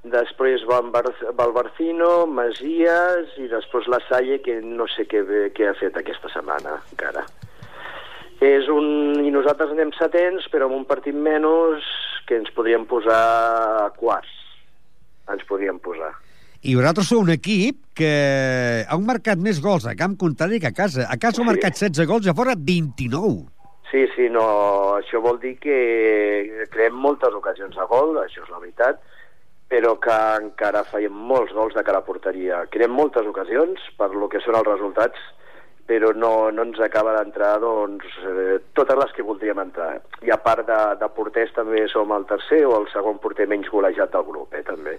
[0.08, 1.06] després va, Bar
[1.38, 5.24] va al Barcino, Masies i després la Salle, que no sé què,
[5.56, 7.26] què ha fet aquesta setmana encara.
[8.44, 9.18] És un...
[9.26, 11.86] I nosaltres anem setents, però amb un partit menys
[12.30, 13.18] que ens podríem posar
[13.88, 14.34] a quarts.
[15.34, 16.14] Ens podríem posar.
[16.68, 18.12] I vosaltres sou un equip que
[18.86, 21.08] heu marcat més gols a camp contrari que a casa.
[21.10, 21.44] A casa sí.
[21.44, 23.57] heu marcat 16 gols i a fora 29.
[23.92, 24.44] Sí, sí, no,
[24.98, 25.78] això vol dir que
[26.74, 29.00] creem moltes ocasions de gol, això és la veritat,
[29.72, 32.66] però que encara faiem molts gols de cara a porteria.
[32.74, 35.22] Creem moltes ocasions per lo que són els resultats,
[35.88, 39.94] però no, no ens acaba d'entrar doncs, eh, totes les que voldríem entrar.
[40.28, 43.72] I a part de, de porters també som el tercer o el segon porter menys
[43.72, 44.98] golejat del grup, eh, també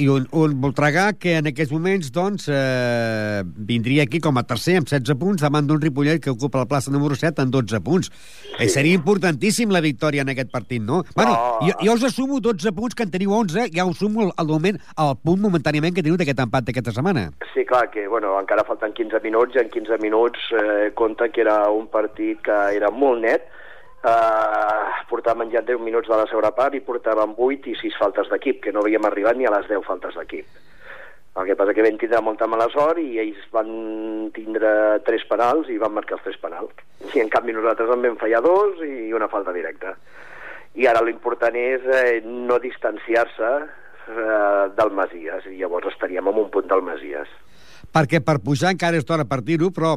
[0.00, 4.78] i un, un Voltregà que en aquests moments doncs, eh, vindria aquí com a tercer
[4.80, 8.10] amb 16 punts davant d'un Ripollet que ocupa la plaça número 7 amb 12 punts.
[8.12, 8.56] Sí.
[8.64, 11.02] Eh, seria importantíssim la victòria en aquest partit, no?
[11.02, 11.16] no.
[11.16, 14.48] Bueno, jo, jo us assumo 12 punts, que en teniu 11, ja us sumo al
[14.48, 17.28] moment, al punt momentàniament que teniu d'aquest empat d'aquesta setmana.
[17.52, 21.44] Sí, clar, que bueno, encara falten 15 minuts i en 15 minuts eh, compta que
[21.44, 23.48] era un partit que era molt net,
[24.02, 28.30] Uh, portàvem ja 10 minuts de la segona part i portàvem 8 i 6 faltes
[28.32, 30.48] d'equip, que no havíem arribat ni a les 10 faltes d'equip.
[31.38, 33.70] El que passa que vam tindre molta mala sort i ells van
[34.34, 34.72] tindre
[35.06, 36.82] 3 penals i van marcar els 3 penals.
[37.14, 39.94] I en canvi nosaltres en vam fallar dos i una falta directa.
[40.74, 46.50] I ara l'important és eh, no distanciar-se eh, del Masies i llavors estaríem en un
[46.50, 47.30] punt del Masies
[47.92, 49.94] perquè per pujar encara és d'hora per dir-ho, però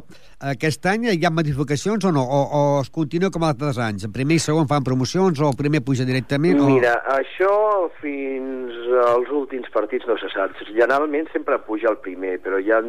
[0.51, 2.23] aquest any hi ha modificacions o no?
[2.23, 4.07] O, o es continua com altres anys?
[4.07, 6.59] En primer i segon fan promocions o el primer puja directament?
[6.61, 6.69] O...
[6.73, 7.53] Mira, això
[8.01, 10.55] fins als últims partits no se sap.
[10.71, 12.81] Generalment sempre puja el primer, però hi ha,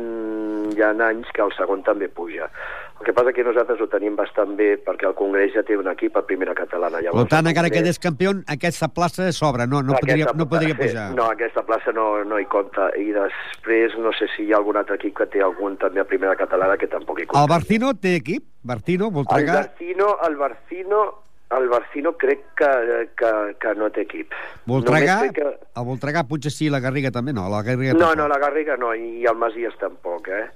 [0.75, 2.51] hi ha anys que el segon també puja.
[2.97, 5.89] El que passa que nosaltres ho tenim bastant bé perquè el Congrés ja té un
[5.91, 7.03] equip a primera catalana.
[7.05, 10.79] Llavors, per tant, encara que és campió, aquesta plaça s'obre, no, no, podria, no podria
[10.79, 11.11] pujar.
[11.19, 12.89] No, aquesta plaça no, no hi compta.
[12.97, 16.09] I després no sé si hi ha algun altre equip que té algun també a
[16.09, 17.45] primera catalana que tampoc hi compta.
[17.45, 18.49] El Barcino té equip?
[18.67, 19.61] Barcino, Voltregà?
[19.61, 21.05] El Barcino, el Barcino
[21.51, 24.33] el Barcino crec que, que, que no té equip.
[24.67, 25.21] Voltregà?
[25.35, 25.53] Que...
[25.79, 27.47] El Voltregà potser sí, la Garriga també no.
[27.53, 30.47] La Garriga no, no, la Garriga no, i el Masies tampoc, eh?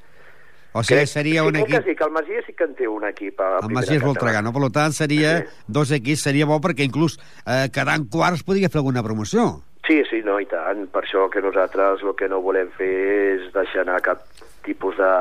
[0.72, 1.82] O sigui, Crec, seria un equip...
[1.84, 4.52] Sí, que el Masies sí que en té un equip a El Masies Voltregà, no?
[4.54, 5.64] Per tant, seria sí.
[5.66, 9.50] dos equips, seria bo perquè inclús eh, quedant quarts podria fer alguna promoció.
[9.88, 10.86] Sí, sí, no, i tant.
[10.92, 12.90] Per això que nosaltres el que no volem fer
[13.34, 14.22] és deixar anar cap
[14.66, 15.14] tipus de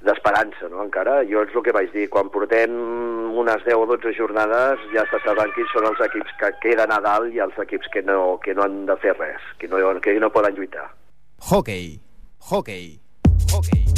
[0.00, 0.80] d'esperança, no?
[0.80, 2.72] Encara, jo és el que vaig dir, quan portem
[3.36, 7.02] unes 10 o 12 jornades ja està sabent quins són els equips que queden a
[7.04, 10.16] dalt i els equips que no, que no han de fer res, que no, que
[10.16, 10.88] no poden lluitar.
[11.50, 12.00] Hockey.
[12.48, 13.00] Hockey.
[13.52, 13.89] Hockey.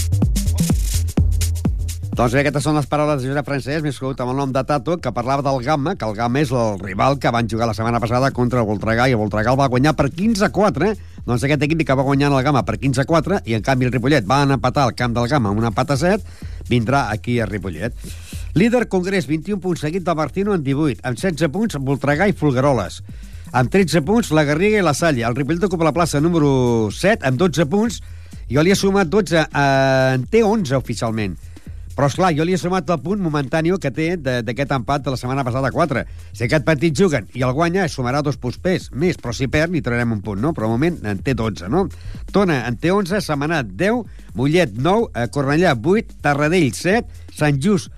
[2.23, 4.61] Doncs bé, aquestes són les paraules de Josep Francesc, més conegut amb el nom de
[4.63, 7.75] Tato, que parlava del Gamma, que el Gamma és el rival que van jugar la
[7.75, 10.93] setmana passada contra el Voltregà, i el Voltregà el va guanyar per 15 a 4,
[11.27, 13.91] doncs aquest equip que va guanyar el Gamma per 15 a 4, i en canvi
[13.91, 16.39] el Ripollet va empatar al camp del Gamma amb un empat a 7,
[16.71, 17.99] vindrà aquí a Ripollet.
[18.55, 23.03] Líder Congrés, 21 punts, seguit del Martino en 18, amb 16 punts Voltregà i Fulgaroles.
[23.51, 25.27] Amb 13 punts, la Garriga i la Salle.
[25.27, 28.05] El Ripollet ocupa la plaça número 7 amb 12 punts.
[28.47, 31.41] Jo li he sumat 12, eh, en té 11 oficialment.
[31.97, 35.19] Però, esclar, jo li he sumat el punt momentani que té d'aquest empat de la
[35.21, 36.05] setmana passada 4.
[36.33, 38.59] Si aquest partit juguen i el guanya, sumarà dos punts
[38.93, 40.53] més, però si perd li traurem un punt, no?
[40.57, 41.89] Però al moment en té 12, no?
[42.33, 47.93] Tona en té 11, Semanat 10, Mollet 9, eh, Cornellà 8, Tarradell 7, Sant Just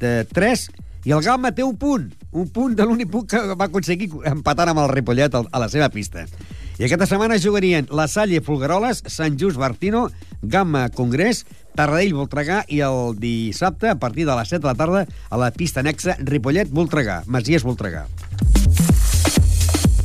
[0.00, 0.68] eh, 3
[1.04, 4.70] i el Galma té un punt, un punt de l'únic punt que va aconseguir empatant
[4.70, 6.28] amb el Ripollet a la seva pista.
[6.78, 10.06] I aquesta setmana jugarien la Salle Fulgaroles, Sant Just Bartino,
[10.42, 11.44] Gamma Congrés,
[11.76, 15.50] Tarradell Voltregà i el dissabte a partir de les 7 de la tarda a la
[15.52, 18.06] pista anexa Ripollet Voltregà, Masies Voltregà.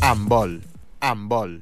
[0.01, 0.59] Amb vol.
[1.03, 1.59] Amb vol.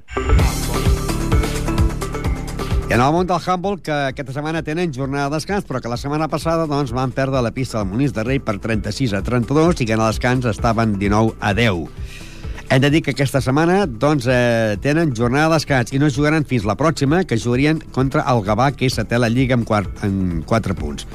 [2.85, 5.89] I en el món del handball, que aquesta setmana tenen jornada de descans, però que
[5.89, 9.23] la setmana passada doncs, van perdre la pista del Monís de Rei per 36 a
[9.25, 11.89] 32 i que en el descans estaven 19 a 10.
[12.67, 16.47] Hem de dir que aquesta setmana doncs, eh, tenen jornada de descans i no jugaran
[16.49, 20.03] fins la pròxima, que jugarien contra el Gavà, que és a la Lliga amb, quart,
[20.03, 21.05] amb 4 punts.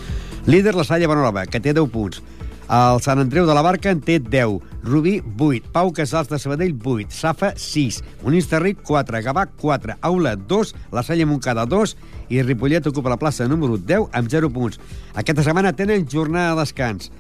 [0.46, 2.22] Líder la Salle Bonalova, que té 10 punts.
[2.70, 6.76] El Sant Andreu de la Barca en té 10, Rubí 8, Pau Casals de Sabadell
[6.84, 11.96] 8, Safa 6, Monís de Ric 4, Gavà 4, Aula 2, la Salle Montcada 2
[12.30, 14.78] i Ripollet ocupa la plaça número 10 amb 0 punts.
[15.14, 17.10] Aquesta setmana tenen jornada de descans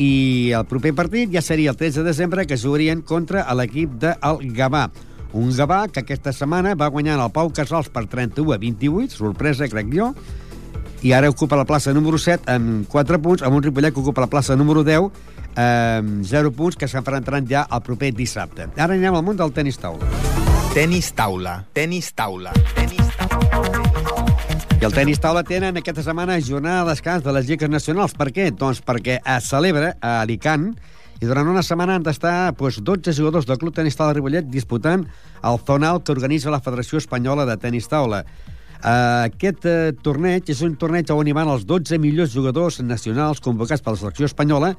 [0.00, 4.46] i el proper partit ja seria el 13 de desembre que jugarien contra l'equip del
[4.56, 4.88] Gavà.
[5.36, 9.68] Un Gavà que aquesta setmana va guanyar el Pau Casals per 31 a 28, sorpresa,
[9.68, 10.10] crec jo,
[11.04, 14.24] i ara ocupa la plaça número 7 amb 4 punts, amb un Ripollet que ocupa
[14.24, 15.12] la plaça número 10
[15.60, 18.70] amb 0 punts, que s'enfrontaran ja el proper dissabte.
[18.76, 20.08] Ara anirem al món del tenis taula.
[20.72, 21.60] Tenis taula.
[21.74, 22.54] Tenis taula.
[22.56, 22.79] Tenis taula.
[24.80, 28.14] I el tenis taula tenen aquesta setmana jornada de descans de les lligues nacionals.
[28.16, 28.46] Per què?
[28.48, 30.70] Doncs perquè es celebra a Alicant
[31.20, 34.48] i durant una setmana han d'estar doncs, 12 jugadors del Club Tenis Taula de Ripollet
[34.48, 35.04] disputant
[35.44, 38.22] el zonal que organitza la Federació Espanyola de Tenis Taula.
[38.80, 43.42] Uh, aquest uh, torneig és un torneig on hi van els 12 millors jugadors nacionals
[43.44, 44.70] convocats per la selecció espanyola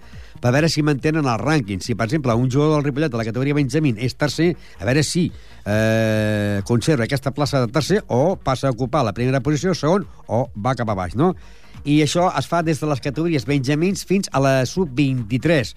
[0.42, 1.84] per veure si mantenen el rànquing.
[1.86, 5.04] Si, per exemple, un jugador del Ripollet de la categoria Benjamín és tercer, a veure
[5.06, 10.08] si eh, conserva aquesta plaça de tercer o passa a ocupar la primera posició, segon,
[10.26, 11.36] o va cap a baix, no?
[11.86, 15.76] I això es fa des de les categories Benjamins fins a la sub-23.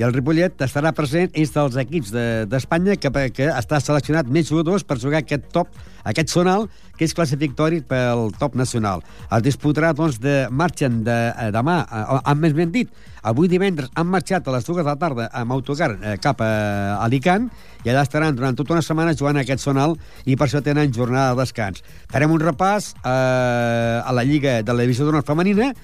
[0.00, 2.14] I el Ripollet estarà present és dels equips
[2.48, 5.74] d'Espanya de, que, que està seleccionat més jugadors per jugar aquest top,
[6.08, 6.62] aquest zonal,
[6.96, 9.02] que és classificatori pel top nacional.
[9.28, 12.88] Es disputarà, doncs, de marxen de, eh, demà, eh, amb més ben dit,
[13.20, 16.48] avui divendres han marxat a les dues de la tarda amb autocar eh, cap a
[17.04, 17.50] Alicant
[17.84, 21.34] i allà estaran durant tota una setmana jugant aquest zonal i per això tenen jornada
[21.34, 21.84] de descans.
[22.08, 23.04] Farem un repàs eh,
[24.00, 25.74] a la Lliga de la Divisió d'Honor Femenina,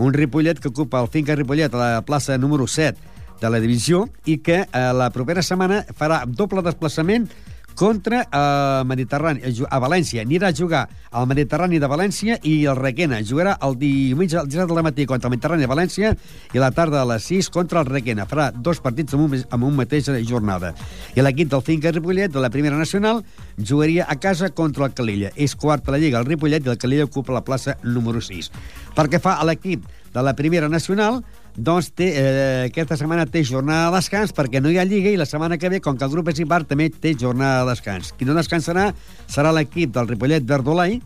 [0.00, 4.06] un Ripollet que ocupa el Finca Ripollet a la plaça número 7 de la divisió
[4.24, 7.28] i que eh, la propera setmana farà doble desplaçament
[7.76, 10.24] contra el eh, Mediterrani, a València.
[10.24, 13.20] Anirà a jugar al Mediterrani de València i el Requena.
[13.22, 16.14] Jugarà el diumenge al de la matí contra el Mediterrani de València
[16.56, 18.26] i la tarda a les 6 contra el Requena.
[18.26, 20.72] Farà dos partits amb un, amb un mateixa jornada.
[21.14, 23.22] I l'equip del Finca Ripollet, de la primera nacional,
[23.60, 25.30] jugaria a casa contra el Calella.
[25.36, 28.50] És quart a la Lliga el Ripollet i el Calella ocupa la plaça número 6.
[28.96, 29.84] Pel que fa a l'equip
[30.16, 31.20] de la primera nacional,
[31.56, 35.16] doncs té, eh, aquesta setmana té jornada de descans perquè no hi ha Lliga i
[35.16, 38.12] la setmana que ve, com que el grup és impar, també té jornada de descans.
[38.12, 38.90] Qui no descansarà
[39.26, 41.00] serà l'equip del Ripollet Verdolai,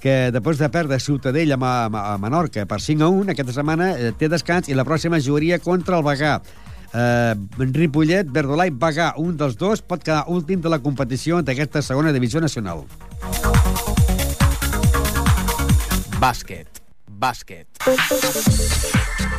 [0.00, 4.12] que després de perdre Ciutadella a, a, Menorca per 5 a 1, aquesta setmana eh,
[4.16, 6.40] té descans i la pròxima jugaria contra el Bagà.
[6.94, 12.14] Eh, Ripollet, Verdolai, Bagà, un dels dos pot quedar últim de la competició d'aquesta segona
[12.14, 12.86] divisió nacional.
[16.20, 16.82] Bàsquet.
[17.20, 17.66] Bàsquet.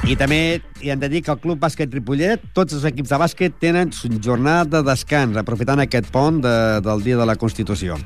[0.01, 3.17] I també hi hem de dir que el Club Bàsquet Ripollet, tots els equips de
[3.21, 3.91] bàsquet tenen
[4.25, 7.99] jornada de descans, aprofitant aquest pont de, del dia de la Constitució.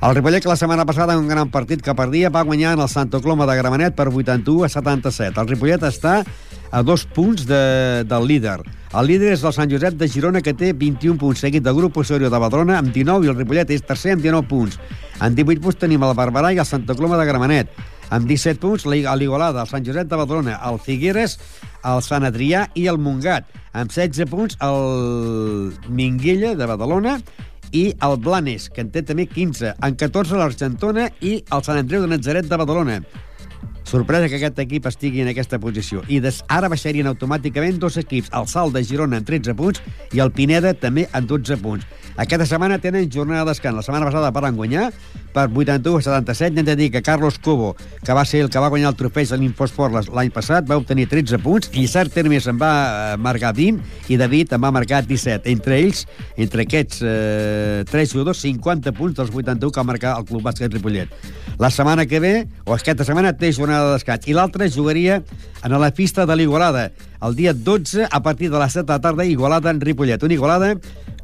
[0.00, 2.80] El Ripollet, que la setmana passada, en un gran partit que perdia, va guanyar en
[2.84, 5.40] el Santa Coloma de Gramenet per 81 a 77.
[5.40, 6.22] El Ripollet està
[6.70, 8.58] a dos punts de, del líder.
[8.96, 12.00] El líder és el Sant Josep de Girona, que té 21 punts, seguit del grup
[12.00, 14.80] Osorio de Badrona amb 19, i el Ripollet és tercer amb 19 punts.
[15.20, 17.76] En 18 punts tenim el Barberà i el Santa Coloma de Gramenet.
[18.14, 21.38] Amb 17 punts, l'Igualada, el Sant Josep de Badrona, el Figueres,
[21.82, 23.50] el Sant Adrià i el Mungat.
[23.76, 27.18] Amb 16 punts, el Minguella de Badalona
[27.74, 29.74] i el Blanes, que en té també 15.
[29.82, 33.00] En 14 l'Argentona i el Sant Andreu de Nazaret de Badalona.
[33.86, 36.02] Sorpresa que aquest equip estigui en aquesta posició.
[36.10, 40.22] I des, ara baixarien automàticament dos equips, el Salt de Girona en 13 punts i
[40.24, 41.86] el Pineda també en 12 punts.
[42.16, 43.76] Aquesta setmana tenen jornada de descans.
[43.76, 44.88] La setmana passada van guanyar
[45.36, 46.58] per 81 a 77.
[46.58, 49.28] Hem de dir que Carlos Cobo, que va ser el que va guanyar el trofeig
[49.28, 52.72] de l'Infosport l'any passat, va obtenir 13 punts, i Cert Termes en va
[53.12, 55.52] eh, marcar 20 i David en va marcar 17.
[55.52, 56.06] Entre ells,
[56.40, 60.72] entre aquests eh, tres jugadors, 50 punts dels 81 que va marcar el Club Bàsquet
[60.72, 61.12] Ripollet.
[61.60, 64.28] La setmana que ve, o aquesta setmana, té jornada de descans.
[64.28, 65.22] I l'altra jugaria
[65.64, 66.90] en la pista de l'Igualada,
[67.22, 70.22] el dia 12, a partir de les 7 de la tarda, Igualada en Ripollet.
[70.22, 70.76] Una Igualada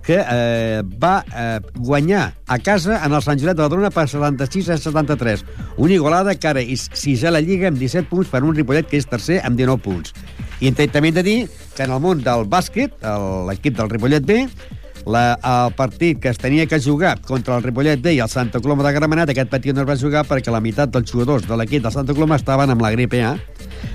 [0.03, 4.69] que eh, va eh, guanyar a casa en el Sant Joanet de Badalona per 76
[4.75, 5.45] a 73.
[5.77, 8.89] Una igualada que ara és sisè a la Lliga amb 17 punts per un Ripollet
[8.91, 10.15] que és tercer amb 19 punts.
[10.61, 11.39] I també hem de dir
[11.77, 12.99] que en el món del bàsquet,
[13.49, 14.45] l'equip del Ripollet B,
[15.07, 18.61] la, el partit que es tenia que jugar contra el Ripollet B i el Santa
[18.61, 21.59] Coloma de Gramenet, aquest partit no es va jugar perquè la meitat dels jugadors de
[21.59, 23.37] l'equip del Santa Coloma estaven amb la gripe A.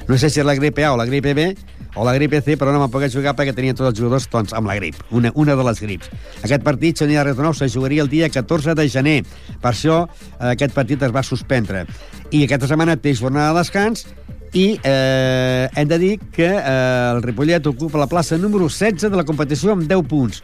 [0.08, 1.52] No sé si és la gripe A o la gripe B,
[1.98, 4.54] o la gripe C, però no van poder jugar perquè tenien tots els jugadors doncs,
[4.54, 6.12] amb la grip, una, una de les grips.
[6.44, 9.18] Aquest partit, si n'hi ha res de nou, se jugaria el dia 14 de gener.
[9.64, 10.04] Per això,
[10.38, 11.86] eh, aquest partit es va suspendre.
[12.30, 14.06] I aquesta setmana té jornada de descans
[14.54, 19.18] i eh, hem de dir que eh, el Ripollet ocupa la plaça número 16 de
[19.18, 20.44] la competició amb 10 punts.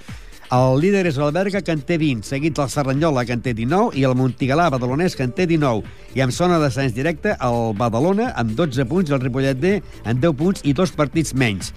[0.54, 3.96] El líder és l'Alberga, que en té 20, seguit el Serranyola, que en té 19,
[3.98, 5.82] i el Montigalà, badalonès, que en té 19.
[6.14, 9.80] I amb zona de descens directe, el Badalona, amb 12 punts, i el Ripollet D,
[10.06, 11.74] amb 10 punts i dos partits menys.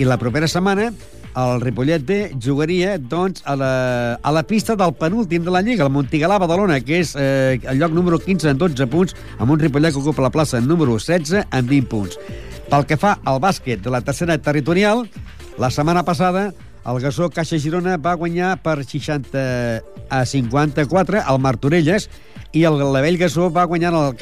[0.00, 0.88] I la propera setmana,
[1.36, 3.72] el Ripollet D jugaria doncs, a, la,
[4.16, 7.82] a la pista del penúltim de la Lliga, el Montigalà Badalona, que és eh, el
[7.82, 11.44] lloc número 15 en 12 punts, amb un Ripollet que ocupa la plaça número 16
[11.44, 12.20] en 20 punts.
[12.70, 15.10] Pel que fa al bàsquet de la tercera territorial,
[15.60, 19.40] la setmana passada el Gasó Caixa Girona va guanyar per 60
[20.10, 22.10] a 54 al Martorelles
[22.54, 24.12] i el Lavell Gasó va guanyar el,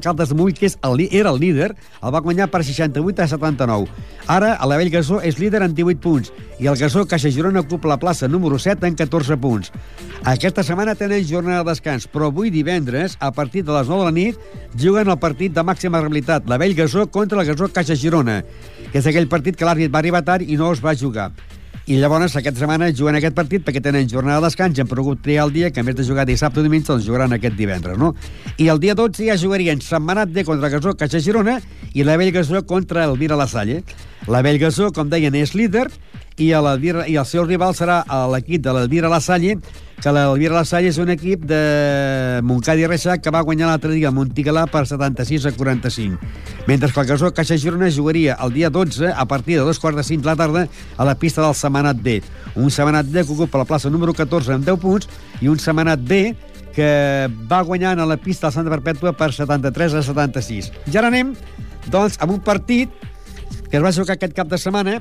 [0.00, 3.26] Caldes de Mull, que és el, era el líder, el va guanyar per 68 a
[3.34, 3.90] 79.
[4.32, 6.32] Ara el Lavell Gasó és líder en 18 punts
[6.62, 9.72] i el Gasó Caixa Girona ocupa la plaça número 7 en 14 punts.
[10.24, 14.08] Aquesta setmana tenen jornada de descans, però avui divendres, a partir de les 9 de
[14.08, 14.38] la nit,
[14.78, 18.44] juguen el partit de màxima realitat, la Vell Gasó contra el Gasó Caixa Girona,
[18.92, 21.32] que és aquell partit que l'àrbit va arribar tard i no es va jugar.
[21.90, 25.18] I llavors aquesta setmana juguen aquest partit perquè tenen jornada de descans i han pogut
[25.24, 27.98] triar el dia que en vez de jugar dissabte o diumenge doncs jugaran aquest divendres,
[27.98, 28.12] no?
[28.62, 31.58] I el dia 12 ja jugarien Setmanat D contra Gasó Caixa Girona
[31.92, 33.82] i la Bellgasó contra el Vira La Salle.
[34.30, 35.88] La Bellgasó, com deien, és líder
[36.42, 36.68] i, el,
[37.08, 38.02] i el seu rival serà
[38.32, 39.56] l'equip de l'Elvira La Salle
[40.02, 43.92] que l'Elvira La Salle és un equip de Montcada i Reixac que va guanyar l'altre
[43.94, 46.18] dia a Montigalà per 76 a 45.
[46.66, 50.00] Mentre que el Gasó Caixa Girona jugaria el dia 12 a partir de dos quarts
[50.00, 50.64] de cinc de la tarda
[50.96, 52.18] a la pista del Semanat B.
[52.56, 55.08] Un Semanat B que ocupa la plaça número 14 amb 10 punts
[55.40, 56.34] i un Semanat B
[56.74, 56.90] que
[57.46, 60.72] va guanyant a la pista del Santa Perpètua per 73 a 76.
[60.90, 61.36] Ja ara anem,
[61.92, 62.90] doncs, amb un partit
[63.70, 64.98] que es va jugar aquest cap de setmana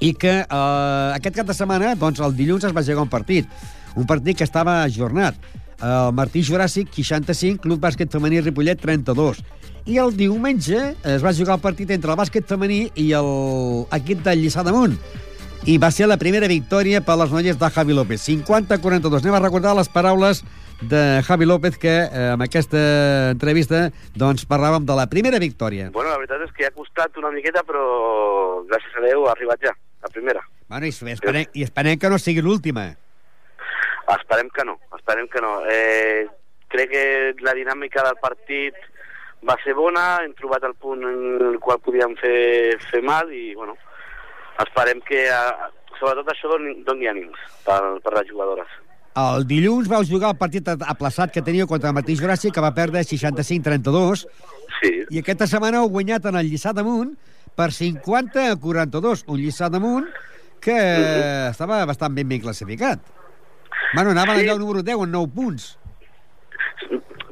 [0.00, 3.48] i que eh, aquest cap de setmana, doncs, el dilluns es va jugar un partit
[3.96, 5.38] un partit que estava ajornat.
[5.80, 9.40] El Martí Juràssic, 65, Club Bàsquet Femení Ripollet, 32.
[9.88, 14.42] I el diumenge es va jugar el partit entre el bàsquet femení i l'equip del
[14.42, 14.98] Lliçà d'Amunt.
[15.68, 18.20] I va ser la primera victòria per les noies de Javi López.
[18.28, 19.24] 50-42.
[19.24, 20.44] Anem a recordar les paraules
[20.80, 22.80] de Javi López que eh, amb aquesta
[23.34, 25.90] entrevista doncs parlàvem de la primera victòria.
[25.92, 27.84] Bueno, la veritat és que ha costat una miqueta, però
[28.70, 30.42] gràcies a Déu ha arribat ja, la primera.
[30.68, 32.88] Bueno, i esperem, i esperem que no sigui l'última.
[34.16, 35.58] Esperem que no, esperem que no.
[35.68, 36.26] Eh,
[36.72, 37.04] crec que
[37.44, 38.76] la dinàmica del partit
[39.46, 43.50] va ser bona, hem trobat el punt en el qual podíem fer, fer mal i,
[43.54, 43.76] bueno,
[44.64, 48.80] esperem que, eh, sobretot això, doni, doni ànims per, per les jugadores.
[49.18, 52.70] El dilluns vau jugar el partit aplaçat que tenia contra el Martí Juràssic, que va
[52.74, 54.26] perdre 65-32.
[54.78, 54.92] Sí.
[55.10, 57.16] I aquesta setmana heu guanyat en el Lliçà d'Amunt
[57.58, 59.24] per 50 a 42.
[59.26, 60.06] Un Lliçà d'Amunt
[60.60, 61.50] que mm -hmm.
[61.50, 63.00] estava bastant ben ben classificat.
[63.94, 64.40] Bueno, anava sí.
[64.40, 65.78] al lloc número 10 amb 9 punts.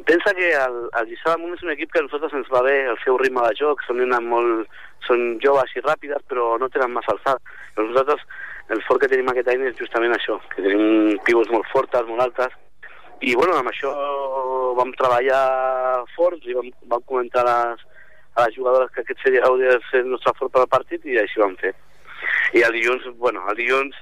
[0.04, 2.88] Pensa que el, el Lliçà d'Amunt és un equip que a nosaltres ens va bé
[2.90, 4.66] el seu ritme de joc, són, una molt,
[5.06, 7.38] són joves i ràpides, però no tenen massa alçat.
[7.76, 8.24] Nosaltres,
[8.74, 12.24] el fort que tenim aquest any és justament això, que tenim pivots molt fortes, molt
[12.24, 12.56] altes,
[13.24, 13.90] i bueno, amb això
[14.78, 17.86] vam treballar forts i vam, vam comentar a les,
[18.36, 21.06] a les jugadores que aquest seria hauria de ser el nostre fort per al partit
[21.08, 21.72] i així vam fer.
[22.54, 23.96] I el dilluns, bueno, el dilluns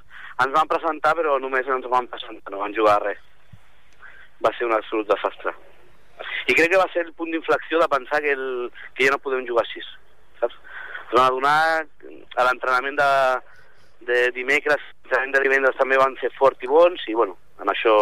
[0.44, 3.22] ens van presentar, però només ens van presentar, no van jugar res.
[4.44, 5.54] Va ser un absolut desastre.
[6.50, 9.22] I crec que va ser el punt d'inflexió de pensar que, el, que ja no
[9.22, 9.80] podem jugar així,
[10.40, 10.56] saps?
[11.06, 11.58] Ens van adonar
[12.36, 13.10] a l'entrenament de,
[14.06, 17.94] de dimecres, de divendres també van ser fort i bons, i bueno, amb això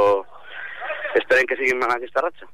[1.18, 2.46] esperem que siguin en aquesta ratxa.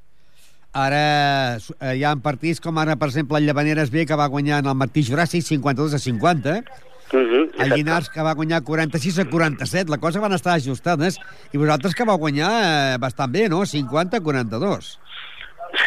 [0.72, 4.60] Ara eh, hi ha partits com ara, per exemple, el Llavaneres B, que va guanyar
[4.62, 6.62] en el Martí Juràssic 52 a 50,
[7.12, 9.90] Uh -huh, el Llinars, que va guanyar 46 a 47.
[9.90, 11.18] La cosa van estar ajustades.
[11.52, 12.50] I vosaltres que vau guanyar
[12.94, 13.66] eh, bastant bé, no?
[13.66, 15.00] 50 a 42.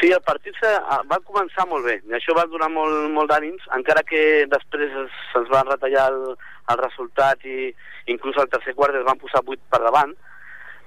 [0.02, 0.68] Sí, el partit se,
[1.08, 5.12] va començar molt bé, i això va donar molt, molt d'ànims, encara que després es-
[5.32, 6.36] se'ns van retallar el,
[6.72, 7.72] el resultat i
[8.14, 10.14] inclús al tercer quart es van posar 8 per davant,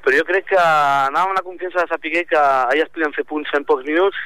[0.04, 3.26] però jo crec que anàvem amb la confiança de saber que allà es podien fer
[3.26, 4.18] punts en pocs minuts.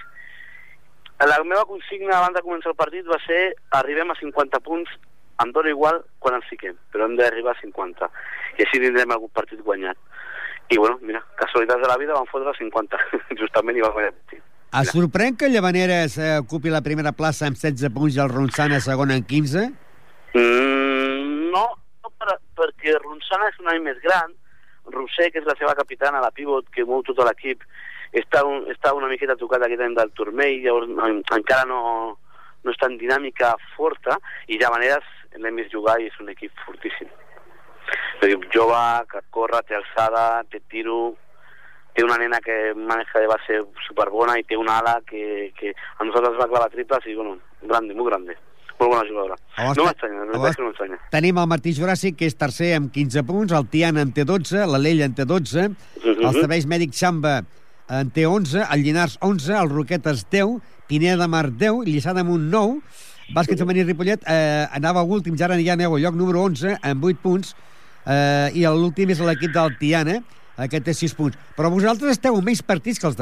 [1.20, 3.40] La meva consigna abans de començar el partit va ser
[3.78, 4.92] arribem a 50 punts,
[5.44, 8.10] em dóna igual quan ens fiquem, però hem d'arribar a 50,
[8.58, 9.96] i així tindrem algun partit guanyat.
[10.70, 13.00] I bueno, mira, casualitats de la vida van fotre 50,
[13.40, 14.46] justament i va guanyar el partit.
[14.70, 18.30] Es sorprèn que el Llavaneres eh, ocupi la primera plaça amb 16 punts i el
[18.30, 19.64] Ronçana segona amb 15?
[20.38, 20.89] Mm,
[21.52, 21.64] no,
[22.04, 24.34] no per, perquè Ronçana és un any més gran,
[24.90, 27.62] Roser, que és la seva capitana, la pivot, que mou tot l'equip,
[28.16, 31.80] està, un, està una miqueta tocat aquest any del turmell, llavors no, encara no,
[32.64, 35.06] no està en dinàmica forta, i de maneres
[35.38, 37.10] l'hem vist jugar i és un equip fortíssim.
[38.20, 38.80] És dir, jove,
[39.10, 41.14] que corre, té alçada, té tiro,
[41.94, 46.06] té una nena que maneja de base superbona i té una ala que, que a
[46.06, 48.36] nosaltres va clavar triples i, bueno, grande, muy grande.
[48.80, 49.36] Molt bona jugadora.
[49.58, 50.98] Llavors, No m'estranya, no m'estranya.
[51.12, 54.64] Tenim el Martí Juràssic, que és tercer amb 15 punts, el Tiana en té 12,
[54.66, 56.24] l'Alella en té 12, Mhm.
[56.24, 57.44] el Serveis Mèdic Xamba
[57.90, 62.48] en té 11, el Llinars 11, el Roquetes 10, Pineda de Mar 10, Lliçà d'Amunt
[62.50, 62.80] 9,
[63.34, 67.04] Bàsquet femení Ripollet eh, anava últim, ja ara ja aneu al lloc número 11 amb
[67.04, 67.54] 8 punts
[68.06, 70.22] eh, i l'últim és l'equip del Tiana,
[70.56, 71.36] aquest té 6 punts.
[71.56, 73.16] Però vosaltres esteu menys partits que els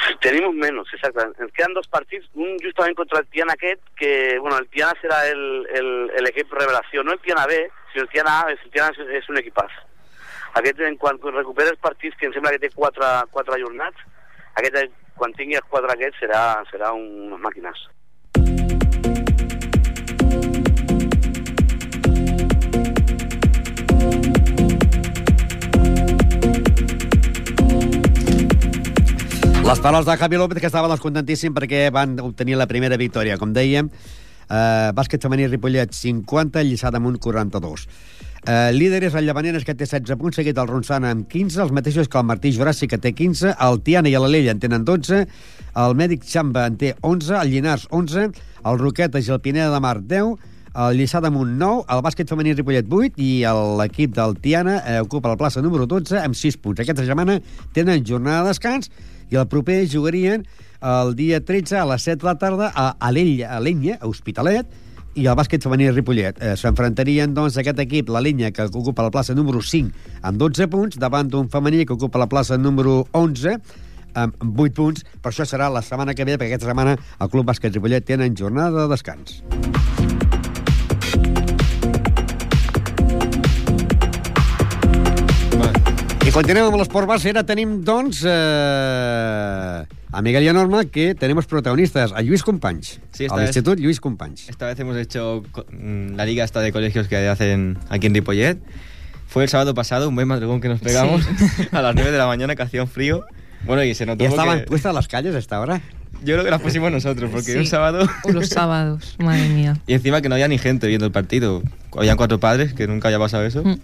[0.00, 0.20] altres.
[0.20, 1.24] Tenemos menos, exacto.
[1.38, 5.26] Ens quedan dos partits, un justament contra el Tiana aquest, que, bueno, el Tiana serà
[5.28, 8.94] el, el, el equip revelació, no el Tiana B, sinó el Tiana A, el Tiana
[8.94, 9.74] és, és un equipàs.
[10.58, 14.00] Aquest, en quan recupera els partits, que em sembla que té quatre, quatre jornats,
[14.56, 17.88] aquest, quan tingui els quatre aquests, serà, serà un, màquines.
[29.68, 33.34] Les paraules de Javi López, que estava doncs, contentíssim perquè van obtenir la primera victòria.
[33.36, 33.90] Com dèiem,
[34.48, 37.84] eh, bàsquet femení Ripollet 50, Lliçà d'Amunt 42.
[38.46, 41.70] Eh, líder és el Llavaneres, que té 16 punts, seguit el Ronçana amb 15, els
[41.70, 45.26] mateixos que el Martí Juràssic, que té 15, el Tiana i l'Alella en tenen 12,
[45.76, 48.32] el Mèdic Xamba en té 11, el Llinars 11,
[48.64, 50.38] el Roquetes i el Pineda de Mar 10,
[50.74, 53.30] el Lliçà d'Amunt 9, el bàsquet femení Ripollet 8 i
[53.80, 56.82] l'equip del Tiana eh, ocupa la plaça número 12 amb 6 punts.
[56.82, 57.38] Aquesta setmana
[57.76, 58.90] tenen jornada de descans
[59.30, 60.44] i el proper jugarien
[60.80, 64.68] el dia 13 a les 7 de la tarda a Alella, a Lenya, a Hospitalet,
[65.18, 66.38] i el bàsquet femení Ripollet.
[66.38, 70.68] Eh, S'enfrontarien, doncs, aquest equip, la Lenya, que ocupa la plaça número 5 amb 12
[70.70, 73.58] punts, davant d'un femení que ocupa la plaça número 11
[74.14, 75.04] amb 8 punts.
[75.22, 78.38] Per això serà la setmana que ve, perquè aquesta setmana el Club Bàsquet Ripollet tenen
[78.38, 79.42] jornada de descans.
[86.38, 87.32] Continuem amb l'esport base.
[87.32, 89.82] Ara tenim, doncs, eh,
[90.12, 93.78] a Miguel y a Norma, que tenemos protagonistas, a Lluís Companys, Sí, al vez- Institut
[93.78, 94.48] Lluís Companys.
[94.48, 98.58] Esta vez hemos hecho mm, la liga esta de colegios que hacen aquí en Ripollet.
[99.26, 101.26] Fue el sábado pasado, un buen madrugón que nos pegamos
[101.72, 103.24] a las 9 de la mañana que hacía un frío.
[103.66, 105.80] Bueno, y se notó ¿Ya estaban porque- puestas las calles a esta hora?
[106.24, 107.58] Yo creo que las pusimos nosotros, porque Sí.
[107.58, 108.08] un sábado...
[108.32, 109.76] Los sábados, madre mía.
[109.86, 111.62] Y encima que no había ni gente viendo el partido.
[111.96, 113.62] Habían cuatro padres, que nunca había pasado eso.
[113.64, 113.78] Mm.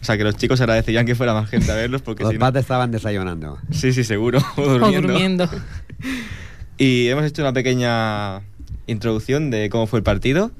[0.00, 2.38] O sea, que los chicos agradecerían que fuera más gente a verlos, porque Los si
[2.38, 2.40] no...
[2.40, 3.58] padres estaban desayunando.
[3.70, 4.38] Sí, sí, seguro.
[4.56, 5.08] O O durmiendo.
[5.08, 5.50] durmiendo.
[6.78, 8.40] Y hemos hecho una pequeña
[8.86, 10.50] introducción de cómo fue el partido.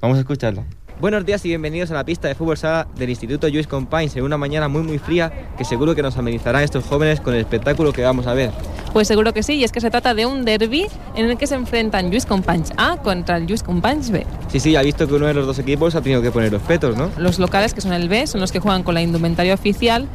[0.00, 0.64] Vamos a escucharla.
[1.00, 4.22] Buenos días y bienvenidos a la pista de fútbol sala del Instituto Lluís Companys en
[4.22, 7.90] una mañana muy muy fría que seguro que nos amenizarán estos jóvenes con el espectáculo
[7.90, 8.50] que vamos a ver.
[8.92, 11.46] Pues seguro que sí, y es que se trata de un derby en el que
[11.46, 14.26] se enfrentan Lluís Companys A contra el Lluís Companys B.
[14.48, 16.60] Sí, sí, ha visto que uno de los dos equipos ha tenido que poner los
[16.60, 17.10] petos, ¿no?
[17.16, 20.06] Los locales, que son el B, son los que juegan con la indumentaria oficial,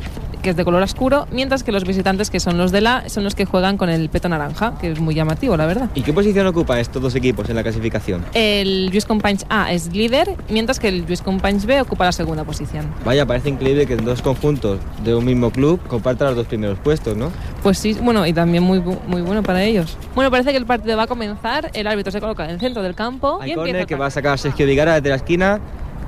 [0.45, 3.23] que es de color oscuro, mientras que los visitantes, que son los del A, son
[3.23, 5.89] los que juegan con el peto naranja, que es muy llamativo, la verdad.
[5.95, 8.23] ¿Y qué posición ocupan estos dos equipos en la clasificación?
[8.35, 12.43] El Lluís Companys A es líder, mientras que el Lluís Companys B ocupa la segunda
[12.43, 12.85] posición.
[13.03, 17.15] Vaya, parece increíble que dos conjuntos de un mismo club compartan los dos primeros puestos,
[17.15, 17.31] ¿no?
[17.63, 19.97] Pues sí, bueno, y también muy, muy bueno para ellos.
[20.13, 22.81] Bueno, parece que el partido va a comenzar, el árbitro se coloca en el centro
[22.83, 25.15] del campo y Hay empieza córner a que va a sacar Sergio Vigara desde la
[25.15, 25.59] esquina.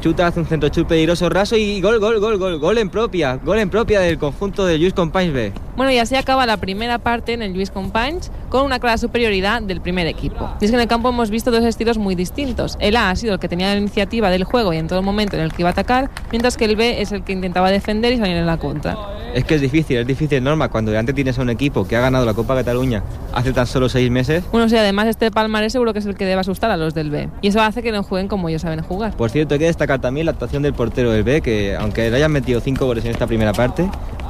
[0.01, 3.35] chuta, hace un centro chute peligroso, raso y gol, gol, gol, gol, gol en propia,
[3.37, 5.51] gol en propia del conjunto de Luis Companys B.
[5.77, 9.61] Bueno, y así acaba la primera parte en el Luis Companys con una clara superioridad
[9.61, 10.49] del primer equipo.
[10.59, 12.77] Y es que en el campo hemos visto dos estilos muy distintos.
[12.79, 15.35] El A ha sido el que tenía la iniciativa del juego y en todo momento
[15.35, 18.11] en el que iba a atacar, mientras que el B es el que intentaba defender
[18.11, 18.97] y salir en la contra.
[19.35, 22.01] Es que es difícil, es difícil, Norma, cuando delante tienes a un equipo que ha
[22.01, 23.03] ganado la Copa Cataluña
[23.33, 24.43] hace tan solo seis meses.
[24.51, 27.11] Bueno, sí, además este palmarés seguro que es el que debe asustar a los del
[27.11, 27.29] B.
[27.43, 29.15] Y eso hace que no jueguen como ellos saben jugar.
[29.15, 32.15] Por cierto, hay que destacar también la actuación del portero del B, que aunque le
[32.17, 33.87] hayan metido cinco goles en esta primera parte,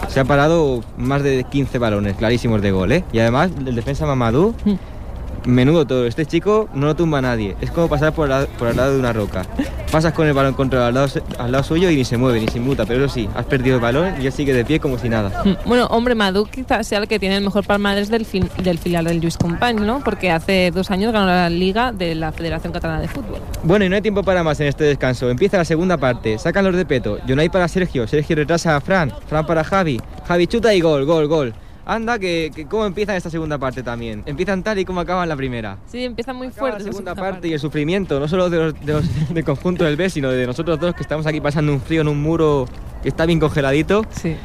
[0.07, 3.03] se ha parado más de 15 balones clarísimos de gol, ¿eh?
[3.11, 4.53] Y además, el defensa Mamadou,
[5.45, 6.05] menudo todo.
[6.07, 7.55] Este chico no lo tumba a nadie.
[7.61, 9.45] Es como pasar por, la- por al lado de una roca.
[9.91, 11.07] Pasas con el balón contra al lado,
[11.39, 12.85] al lado suyo y ni se mueve, ni se inmuta.
[12.85, 15.43] Pero eso sí, has perdido el balón y él sigue de pie como si nada.
[15.65, 18.25] Bueno, hombre, Madu quizás sea el que tiene el mejor palmarés del,
[18.63, 20.01] del filial del Luis Companys, ¿no?
[20.03, 23.39] Porque hace dos años ganó la Liga de la Federación Catalana de Fútbol.
[23.63, 25.29] Bueno, y no hay tiempo para más en este descanso.
[25.29, 26.37] Empieza la segunda parte.
[26.37, 27.17] Sacan los de peto.
[27.27, 28.07] Jonay para Sergio.
[28.07, 29.11] Sergio retrasa a Fran.
[29.27, 30.01] Fran para Javi.
[30.27, 31.53] Javi chuta y gol, gol, gol.
[31.89, 34.21] Anda, que, que cómo empieza esta segunda parte también.
[34.25, 35.77] Empiezan tal y como acaban la primera.
[35.87, 36.83] Sí, empieza muy Acaba fuerte.
[36.83, 39.95] la segunda parte y el sufrimiento, no solo de los, de los- del conjunto del
[39.95, 42.67] B, sino de nosotros dos que estamos aquí pasando un frío en un muro
[43.01, 44.05] que está bien congeladito.
[44.11, 44.35] Sí.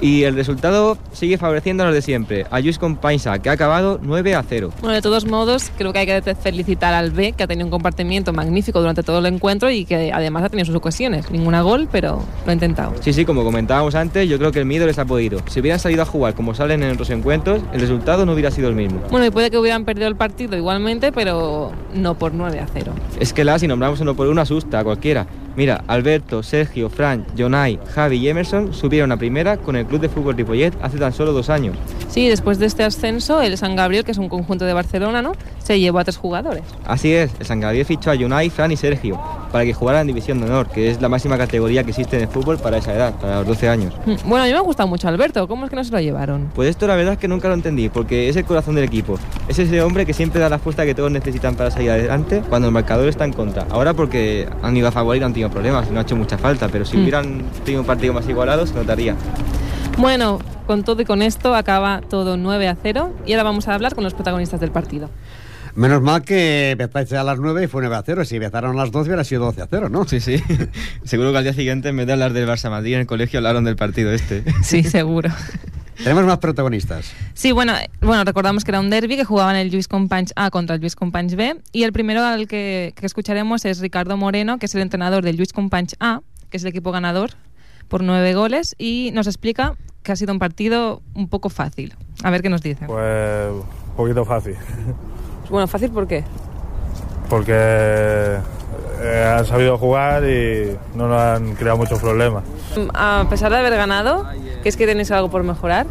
[0.00, 2.46] Y el resultado sigue favoreciendo a los de siempre.
[2.50, 4.70] A Luis Compansa, que ha acabado 9 a 0.
[4.80, 7.70] Bueno, de todos modos, creo que hay que felicitar al B, que ha tenido un
[7.70, 11.30] comportamiento magnífico durante todo el encuentro y que además ha tenido sus ocasiones.
[11.30, 12.94] Ninguna gol, pero lo ha intentado.
[13.00, 15.40] Sí, sí, como comentábamos antes, yo creo que el miedo les ha podido.
[15.48, 18.68] Si hubieran salido a jugar como salen en otros encuentros, el resultado no hubiera sido
[18.68, 19.00] el mismo.
[19.10, 22.92] Bueno, y puede que hubieran perdido el partido igualmente, pero no por 9 a 0.
[23.20, 25.26] Es que la, si nombramos uno por uno, asusta a cualquiera.
[25.56, 30.08] Mira, Alberto, Sergio, Fran, Jonay, Javi y Emerson subieron a primera con el Club de
[30.08, 31.76] Fútbol Ripollet hace tan solo dos años.
[32.08, 35.32] Sí, después de este ascenso, el San Gabriel, que es un conjunto de Barcelona, ¿no?
[35.64, 36.62] Se llevó a tres jugadores.
[36.86, 39.18] Así es, el San Gabriel fichó a Jonay, Fran y Sergio
[39.50, 42.22] para que jugaran en División de Honor, que es la máxima categoría que existe en
[42.22, 43.94] el fútbol para esa edad, para los 12 años.
[44.04, 45.46] Mm, Bueno, a mí me ha gustado mucho Alberto.
[45.48, 46.50] ¿Cómo es que no se lo llevaron?
[46.54, 49.18] Pues esto la verdad es que nunca lo entendí, porque es el corazón del equipo.
[49.48, 52.68] Es ese hombre que siempre da la fuerza que todos necesitan para salir adelante cuando
[52.68, 53.64] el marcador está en contra.
[53.70, 56.36] Ahora porque han ido a favor y no han tenido problemas, no ha hecho mucha
[56.36, 57.00] falta, pero si Mm.
[57.02, 59.14] hubieran tenido un partido más igualado se notaría.
[59.98, 63.74] Bueno, con todo y con esto acaba todo 9 a 0 y ahora vamos a
[63.74, 65.08] hablar con los protagonistas del partido.
[65.76, 68.24] Menos mal que empezáis a las 9 y fue 9 a 0.
[68.24, 70.04] Si empezaron a las 12 hubiera sido 12 a 0, ¿no?
[70.06, 70.40] Sí, sí.
[71.04, 73.38] Seguro que al día siguiente, en vez de hablar del Barça Madrid en el colegio,
[73.38, 74.44] hablaron del partido este.
[74.62, 75.30] Sí, seguro.
[75.96, 77.12] Tenemos más protagonistas.
[77.34, 80.50] Sí, bueno, eh, bueno, recordamos que era un derby que jugaban el Luis Companys A
[80.50, 84.58] contra el Luis Companys B y el primero al que, que escucharemos es Ricardo Moreno,
[84.58, 86.20] que es el entrenador del Luis Companys A,
[86.50, 87.30] que es el equipo ganador
[87.88, 91.94] por nueve goles y nos explica que ha sido un partido un poco fácil.
[92.22, 92.86] A ver qué nos dice.
[92.86, 94.56] Pues un poquito fácil,
[95.54, 96.24] Bueno, fácil ¿por qué?
[97.30, 102.42] porque eh, han sabido jugar y no nos han creado muchos problemas.
[102.92, 104.26] A pesar de haber ganado,
[104.64, 105.86] ¿qué es que tenéis algo por mejorar?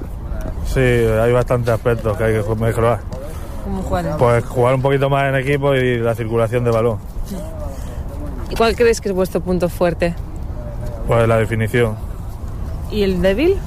[0.66, 3.00] Sí, hay bastantes aspectos que hay que mejorar.
[3.64, 4.18] ¿Cómo jugar?
[4.18, 6.98] Pues jugar un poquito más en equipo y la circulación de balón,
[8.50, 10.14] ¿Y cuál crees que es vuestro punto fuerte?
[11.08, 11.96] pues la definición,
[12.92, 13.58] ¿Y el débil?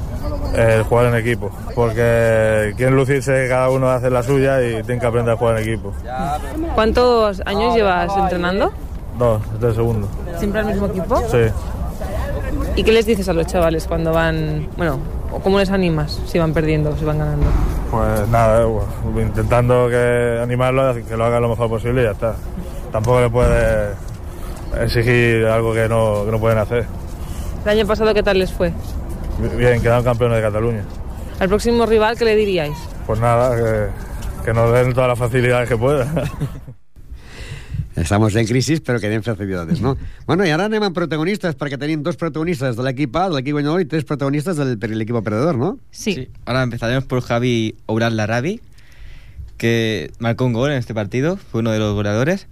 [0.54, 5.06] El jugar en equipo, porque quieren lucirse, cada uno hace la suya y tienen que
[5.06, 5.92] aprender a jugar en equipo.
[6.74, 8.72] ¿Cuántos años llevas entrenando?
[9.18, 10.08] Dos, este segundo.
[10.38, 11.16] ¿Siempre al mismo equipo?
[11.30, 11.50] Sí.
[12.76, 14.98] ¿Y qué les dices a los chavales cuando van, bueno,
[15.32, 17.46] o cómo les animas si van perdiendo o si van ganando?
[17.90, 22.10] Pues nada, eh, bueno, intentando que animarlo, que lo hagan lo mejor posible y ya
[22.10, 22.34] está.
[22.92, 23.96] Tampoco le puedes
[24.80, 26.86] exigir algo que no, que no pueden hacer.
[27.64, 28.72] ¿El año pasado qué tal les fue?
[29.56, 30.84] Bien, quedaron campeones de Cataluña.
[31.38, 32.76] Al próximo rival, ¿qué le diríais?
[33.06, 36.08] Pues nada, que, que nos den todas las facilidades que puedan.
[37.96, 39.94] Estamos en crisis, però que anem facilitats, no?
[40.28, 43.56] bueno, i ara anem amb protagonistes, perquè tenim dos protagonistes de l'equip A, de l'equip
[43.56, 45.78] guanyador, i tres protagonistes del, per l'equip perdedor, ¿no?
[45.90, 46.28] Sí.
[46.44, 48.60] Ahora empezaremos por Javi Oural Larabi,
[49.56, 52.48] que marcó un gol en este partido, fue uno de los goleadores.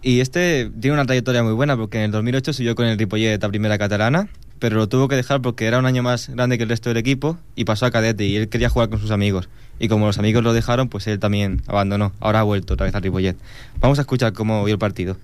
[0.00, 3.44] Y este tiene una trayectoria muy buena porque en el 2008 subió con el Ripollet
[3.44, 4.28] a primera catalana,
[4.58, 6.96] pero lo tuvo que dejar porque era un año más grande que el resto del
[6.96, 9.48] equipo y pasó a cadete y él quería jugar con sus amigos.
[9.78, 12.12] Y como los amigos lo dejaron, pues él también abandonó.
[12.20, 13.36] Ahora ha vuelto otra vez al Ripollet.
[13.80, 15.16] Vamos a escuchar cómo vio el partido.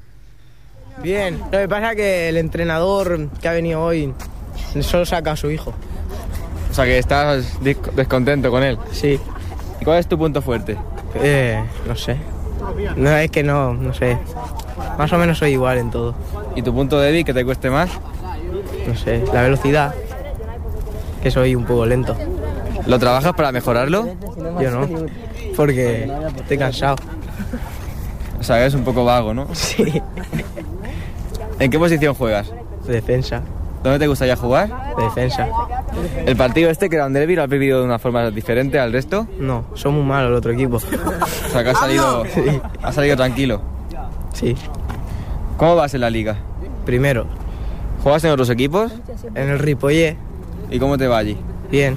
[1.03, 4.13] Bien, lo que pasa es que el entrenador que ha venido hoy
[4.81, 5.75] solo saca a su hijo.
[6.71, 8.79] O sea que estás descontento con él.
[8.93, 9.19] Sí.
[9.81, 10.77] ¿Y cuál es tu punto fuerte?
[11.17, 12.17] Eh, no sé.
[12.97, 14.19] No, es que no, no sé.
[14.99, 16.15] Más o menos soy igual en todo.
[16.57, 17.91] ¿Y tu punto débil que te cueste más?
[18.87, 19.95] No sé, la velocidad.
[21.23, 22.17] Que soy un poco lento.
[22.87, 24.07] ¿Lo trabajas para mejorarlo?
[24.61, 24.89] Yo no.
[25.57, 26.97] Porque estoy cansado.
[28.39, 29.49] O sea, eres un poco vago, ¿no?
[29.55, 30.03] Sí.
[31.59, 32.53] ¿En qué posición juegas?
[32.87, 33.41] Defensa.
[33.83, 34.71] ¿Dónde te gustaría jugar?
[34.99, 35.49] Defensa.
[36.27, 38.93] ¿El partido este, que era un derbi, lo has vivido de una forma diferente al
[38.93, 39.27] resto?
[39.39, 40.77] No, son muy malos el otro equipo.
[40.77, 42.61] O sea, que has salido, Sí.
[42.83, 43.61] has salido tranquilo.
[44.33, 44.57] Sí.
[45.57, 46.37] ¿Cómo vas en la liga?
[46.85, 47.27] Primero.
[48.05, 48.93] ¿Juegas en otros equipos?
[49.35, 50.19] En el Ripollé.
[50.71, 51.39] ¿Y cómo te va allí?
[51.71, 51.97] Bien.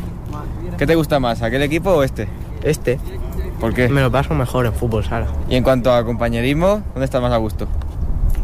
[0.77, 2.29] ¿Qué te gusta más, aquel equipo o este?
[2.63, 2.97] Este.
[3.59, 3.89] ¿Por qué?
[3.89, 5.27] Me lo paso mejor en fútbol sala.
[5.49, 7.67] Y en cuanto a compañerismo, ¿dónde estás más a gusto?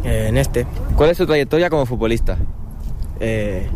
[0.04, 0.66] Eh, en este.
[0.94, 2.36] ¿Cuál es tu trayectoria como futbolista?
[3.18, 3.66] Eh,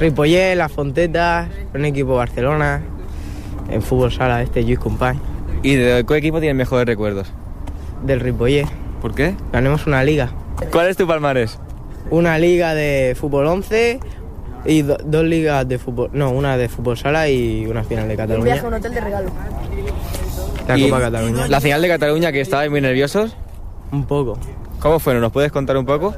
[0.00, 2.82] Ripollé, La Fonteta, un equipo Barcelona.
[3.70, 5.20] En fútbol sala, este Lluís Company.
[5.62, 7.28] ¿Y de qué equipo tienes mejores recuerdos?
[8.02, 8.66] Del Ripollé.
[9.00, 9.36] ¿Por qué?
[9.52, 10.30] Ganemos una liga.
[10.72, 11.60] ¿Cuál es tu palmarés?
[12.10, 14.00] Una liga de fútbol 11
[14.64, 16.10] y do- dos ligas de fútbol.
[16.12, 18.44] No, una de fútbol sala y una final de Un Cataluña.
[18.44, 19.30] viaje a un hotel de regalo.
[20.68, 21.48] La ¿Y Copa Cataluña.
[21.48, 23.36] La final de Cataluña, que estabais muy nerviosos.
[23.92, 24.38] Un poco.
[24.80, 25.14] ¿Cómo fue?
[25.14, 26.14] ¿Nos puedes contar un poco?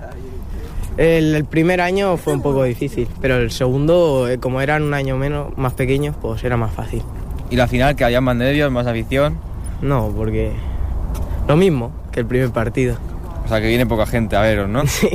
[0.96, 4.94] El, el primer año fue un poco difícil, pero el segundo, eh, como eran un
[4.94, 7.02] año menos, más pequeños, pues era más fácil.
[7.50, 9.38] ¿Y la final, que había más nervios, más afición?
[9.80, 10.50] No, porque
[11.46, 12.96] lo mismo que el primer partido.
[13.48, 14.86] O sea, que viene poca gente a veros, ¿no?
[14.86, 15.08] Sí,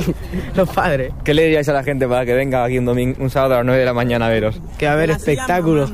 [0.56, 1.12] los padres.
[1.22, 3.56] ¿Qué le diríais a la gente para que venga aquí un, domingo, un sábado a
[3.58, 4.60] las 9 de la mañana a veros?
[4.76, 5.88] Que va a haber espectáculo.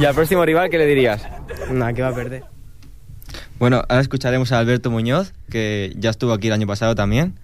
[0.00, 1.22] ¿Y al próximo rival qué le dirías?
[1.70, 2.42] Nada, que va a perder.
[3.60, 7.38] Bueno, ahora escucharemos a Alberto Muñoz, que ya estuvo aquí el año pasado también.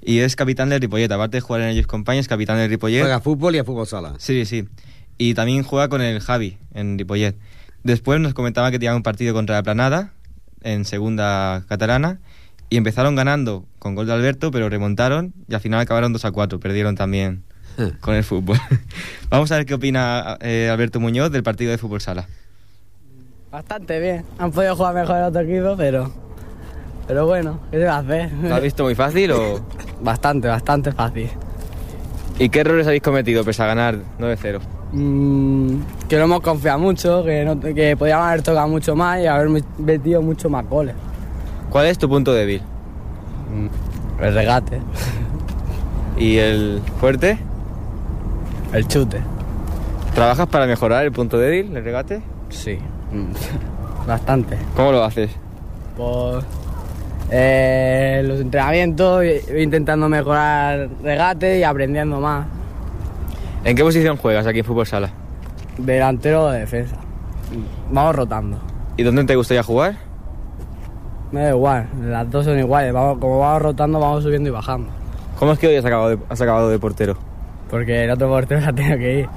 [0.00, 1.12] Y es capitán del Ripollet.
[1.12, 3.02] Aparte de jugar en el Youth Company, es capitán del Ripollet.
[3.02, 4.14] Juega a fútbol y a fútbol sala.
[4.16, 4.66] Sí, sí.
[5.18, 7.36] Y también juega con el Javi en Ripollet.
[7.84, 10.14] Después nos comentaba que tenía un partido contra la Planada
[10.62, 12.18] en segunda catalana
[12.70, 16.30] y empezaron ganando con gol de Alberto, pero remontaron y al final acabaron 2 a
[16.30, 16.60] 4.
[16.60, 17.42] Perdieron también
[18.00, 18.58] con el fútbol.
[19.28, 22.26] Vamos a ver qué opina eh, Alberto Muñoz del partido de fútbol sala.
[23.50, 24.24] Bastante bien.
[24.38, 26.12] Han podido jugar mejor el otro equipo, pero.
[27.08, 28.32] Pero bueno, ¿qué se va a hacer?
[28.34, 29.66] ¿Lo has visto muy fácil o...?
[30.00, 31.28] Bastante, bastante fácil.
[32.38, 34.60] ¿Y qué errores habéis cometido pese a ganar 9-0?
[34.92, 39.26] Mm, que no hemos confiado mucho, que, no, que podíamos haber tocado mucho más y
[39.26, 40.94] haber metido mucho más goles.
[41.70, 42.62] ¿Cuál es tu punto débil?
[44.20, 44.80] El regate.
[46.18, 47.38] ¿Y el fuerte?
[48.72, 49.20] El chute.
[50.14, 52.22] ¿Trabajas para mejorar el punto débil, el regate?
[52.48, 52.78] Sí,
[53.12, 54.58] mm, bastante.
[54.74, 55.30] ¿Cómo lo haces?
[55.96, 56.44] Pues
[57.30, 59.24] eh, los entrenamientos,
[59.56, 62.46] intentando mejorar regate y aprendiendo más.
[63.62, 65.10] ¿En qué posición juegas aquí en Fútbol Sala?
[65.78, 66.96] Delantero o defensa.
[67.90, 68.58] Vamos rotando.
[68.96, 70.09] ¿Y dónde te gustaría jugar?
[71.32, 72.92] Me da igual, las dos son iguales.
[72.92, 74.90] Vamos, como vamos rotando, vamos subiendo y bajando.
[75.38, 77.16] ¿Cómo es que hoy has acabado de, has acabado de portero?
[77.70, 79.28] Porque el otro portero ha tenido que ir.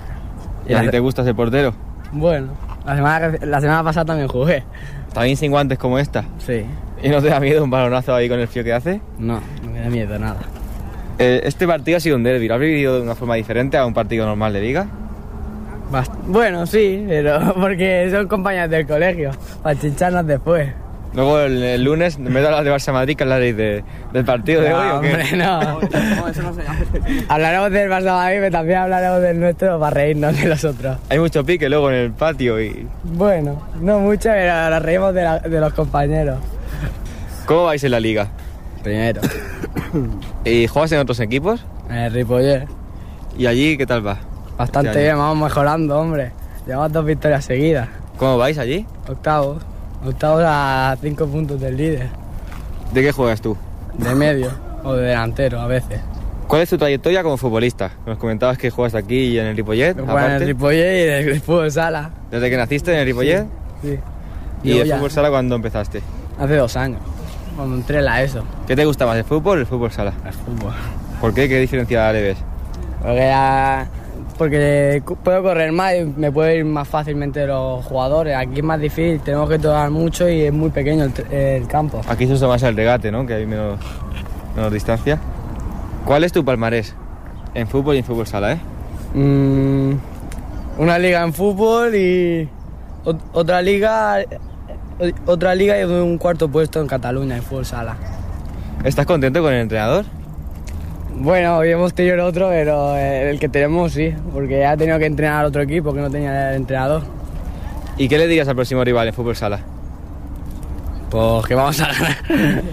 [0.67, 1.73] ¿Y a ti te gusta ser portero?
[2.11, 2.53] Bueno,
[2.85, 4.63] la semana, la semana pasada también jugué.
[5.13, 6.23] ¿También sin guantes como esta?
[6.39, 6.65] Sí.
[7.03, 9.01] ¿Y no te da miedo un balonazo ahí con el frío que hace?
[9.19, 10.37] No, no me da miedo nada.
[11.19, 12.47] Eh, este partido ha sido un derby.
[12.47, 14.87] ¿Lo has vivido de una forma diferente a un partido normal de liga?
[15.91, 19.31] Bast- bueno, sí, pero porque son compañeros del colegio,
[19.61, 20.69] para chincharnos después.
[21.15, 23.83] Luego el, el lunes, vez de hablar de Barça Madrid, que hablaréis de,
[24.13, 25.07] del partido de No, hoy o qué?
[25.11, 25.79] hombre, no.
[27.29, 30.97] hablaremos del Barça Madrid, pero también hablaremos del nuestro para reírnos de los otros.
[31.09, 32.87] Hay mucho pique luego en el patio y...
[33.03, 36.39] Bueno, no mucho, pero nos reímos de, la- de los compañeros.
[37.45, 38.29] ¿Cómo vais en la liga?
[38.81, 39.21] Primero.
[40.45, 41.63] ¿Y juegas en otros equipos?
[41.89, 42.67] En el Ripollet.
[43.37, 44.17] ¿Y allí qué tal va?
[44.57, 46.31] Bastante Este bien, vamos mejorando, hombre.
[46.65, 47.89] Llevamos dos victorias seguidas.
[48.17, 48.85] ¿Cómo vais allí?
[49.07, 49.63] Octavos.
[50.05, 52.09] Octavos a cinco puntos del líder.
[52.93, 53.55] ¿De qué juegas tú?
[53.97, 54.51] De medio
[54.83, 55.99] o de delantero a veces.
[56.47, 57.91] ¿Cuál es tu trayectoria como futbolista?
[58.05, 60.45] Nos comentabas que juegas aquí y en el Ripollet, Juego en el.
[60.47, 62.09] Ripollet y del fútbol sala.
[62.29, 63.45] ¿Desde que naciste en el Ripollet?
[63.81, 63.99] Sí.
[64.63, 66.01] ¿Y Llevo de ya- fútbol sala cuándo empezaste?
[66.39, 66.99] Hace dos años.
[67.55, 68.43] Cuando entré en la ESO.
[68.67, 70.13] ¿Qué te gusta más, el fútbol o el fútbol sala?
[70.25, 70.73] El fútbol.
[71.21, 71.47] ¿Por qué?
[71.47, 72.37] ¿Qué diferencia le ves?
[73.01, 73.87] Porque, ya-
[74.43, 78.35] porque puedo correr más y me puedo ir más fácilmente de los jugadores.
[78.35, 82.01] Aquí es más difícil, tenemos que tocar mucho y es muy pequeño el, campo.
[82.09, 83.25] Aquí se usa más el regate, ¿no?
[83.25, 83.79] Que hay menos,
[84.53, 85.17] menos distancia.
[86.05, 86.93] ¿Cuál es tu palmarés?
[87.53, 88.57] En fútbol y en fútbol sala, ¿eh?
[89.13, 89.93] Mm,
[90.77, 92.49] una liga en fútbol y
[93.05, 94.17] ot- otra liga
[94.99, 97.95] o- otra liga y un cuarto puesto en Cataluña en fútbol sala.
[98.83, 100.03] ¿Estás contento con el entrenador?
[101.15, 104.77] Bueno, hoy hemos tenido el otro, pero eh, el que tenemos sí, porque ya ha
[104.77, 107.03] tenido que entrenar al otro equipo que no tenía el entrenador.
[107.97, 109.59] ¿Y qué le dirías al próximo rival en fútbol sala?
[111.11, 112.17] Pues que vamos a ganar.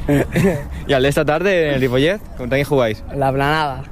[0.88, 2.18] ¿Y al de esta tarde en el Ripollet?
[2.38, 3.04] ¿Contra quién jugáis?
[3.14, 3.82] La planada.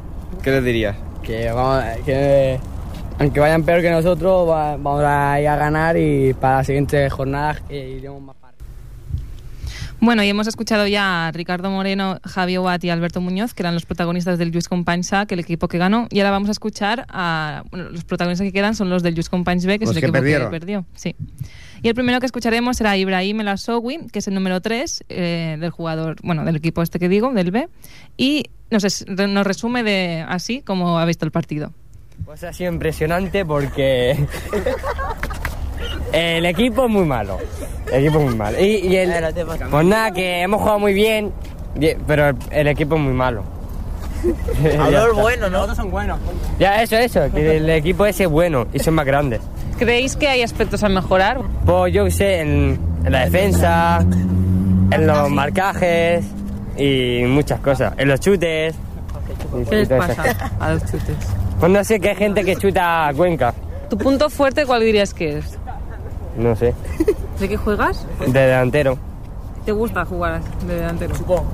[0.42, 0.96] ¿Qué les dirías?
[1.22, 2.58] Que vamos, que
[3.18, 7.12] aunque vayan peor que nosotros, va- vamos a ir a ganar y para las siguientes
[7.12, 8.36] jornadas iremos más
[10.00, 13.74] Bueno, y hemos escuchado ya a Ricardo Moreno, Javi Obat y Alberto Muñoz, que eran
[13.74, 16.06] los protagonistas del Lluís Companys A, que el equipo que ganó.
[16.10, 17.64] Y ahora vamos a escuchar a...
[17.70, 20.00] Bueno, los protagonistas que quedan son los del Lluís Companys B, que Los es el
[20.02, 20.50] que equipo perdieron.
[20.52, 20.86] que perdió.
[20.94, 21.16] Sí.
[21.82, 25.70] Y el primero que escucharemos será Ibrahim El Asowi, que es el número 3 del
[25.70, 27.68] jugador, bueno, del equipo este que digo, del B.
[28.16, 31.72] Y nos, es- nos resume de así como ha visto el partido.
[32.24, 34.16] Pues ha sido impresionante porque
[36.12, 37.38] el equipo es muy malo.
[37.92, 38.60] El equipo es muy malo.
[38.60, 39.12] Y, y el,
[39.70, 41.32] pues nada, que hemos jugado muy bien,
[42.06, 43.42] pero el, el equipo es muy malo.
[44.80, 45.62] Hablar bueno, ¿no?
[45.62, 46.18] Todos son buenos.
[46.58, 49.40] Ya, eso, eso, que el equipo ese es bueno y son más grandes.
[49.78, 51.40] ¿Creéis que hay aspectos a mejorar?
[51.64, 54.00] Pues yo qué sé, en, en la defensa,
[54.90, 56.24] en los marcajes
[56.76, 57.92] y muchas cosas.
[57.96, 58.74] En los chutes.
[59.70, 60.24] ¿Qué les pasa
[60.58, 61.16] a los chutes?
[61.60, 63.54] Pues no sé, que hay gente que chuta a Cuenca.
[63.88, 65.58] ¿Tu punto fuerte cuál dirías que es?
[66.38, 66.74] No sé.
[67.40, 68.06] ¿De qué juegas?
[68.26, 68.96] De delantero.
[69.64, 71.14] ¿Te gusta jugar de delantero?
[71.14, 71.44] Supongo.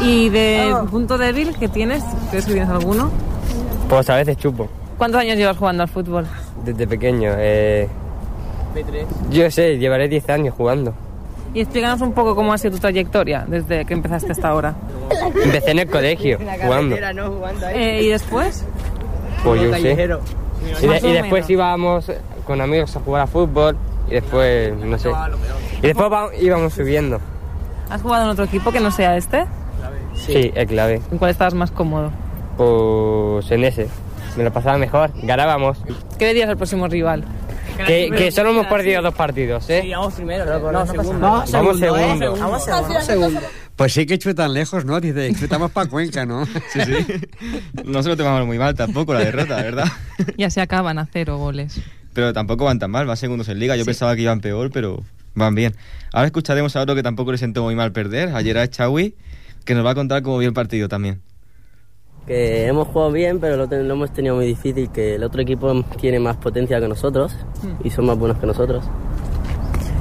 [0.00, 2.02] ¿Y de punto débil que tienes?
[2.30, 3.10] ¿Crees que tienes alguno?
[3.88, 4.68] Pues a veces chupo.
[4.98, 6.26] ¿Cuántos años llevas jugando al fútbol?
[6.64, 7.32] Desde pequeño.
[7.36, 7.88] Eh,
[9.30, 10.94] yo sé, llevaré 10 años jugando.
[11.54, 14.74] Y explícanos un poco cómo ha sido tu trayectoria desde que empezaste hasta ahora.
[15.44, 16.96] Empecé en el colegio jugando.
[17.74, 18.64] Eh, ¿Y después?
[19.44, 19.92] Pues yo sé.
[20.82, 22.10] Y, de- después íbamos
[22.46, 23.76] con amigos a jugar a fútbol
[24.08, 25.10] y después, no sé.
[25.82, 27.20] Y después va- íbamos subiendo.
[27.90, 29.44] ¿Has jugado en otro equipo que no sea este?
[30.14, 31.00] Sí, el clave.
[31.10, 32.10] ¿En cuál estabas más cómodo?
[32.56, 33.88] Pues en ese.
[34.36, 35.10] Me lo pasaba mejor.
[35.22, 35.78] Ganábamos.
[36.18, 37.24] ¿Qué le dirías al próximo rival?
[37.86, 39.90] Que, que solo hemos perdido dos partidos, ¿eh?
[39.90, 41.20] vamos primero, no, segundo.
[41.20, 42.36] Vamos segundo.
[42.36, 43.40] Vamos segundo.
[43.76, 45.00] Pues sí que chutan lejos, ¿no?
[45.00, 46.44] Dice, chutamos para Cuenca, ¿no?
[46.72, 47.20] Sí, sí.
[47.84, 49.86] No se lo tomamos muy mal tampoco la derrota, verdad.
[50.36, 51.80] Ya se acaban a cero goles.
[52.14, 53.76] Pero tampoco van tan mal, van segundos en liga.
[53.76, 55.02] Yo pensaba que iban peor, pero
[55.34, 55.74] van bien.
[56.12, 59.14] Ahora escucharemos a otro que tampoco le sentó muy mal perder, a Gerard Chawi,
[59.64, 61.20] que nos va a contar cómo vio el partido también.
[62.26, 65.42] Que hemos jugado bien, pero lo, ten- lo hemos tenido muy difícil, que el otro
[65.42, 67.34] equipo tiene más potencia que nosotros
[67.82, 68.84] y son más buenos que nosotros.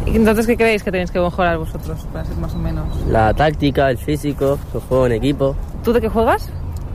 [0.06, 2.86] ¿Y entonces qué creéis que tenéis que mejorar vosotros para ser más o menos?
[3.08, 6.50] La táctica, el físico, el juego en equipo, ¿Tú de qué juegas?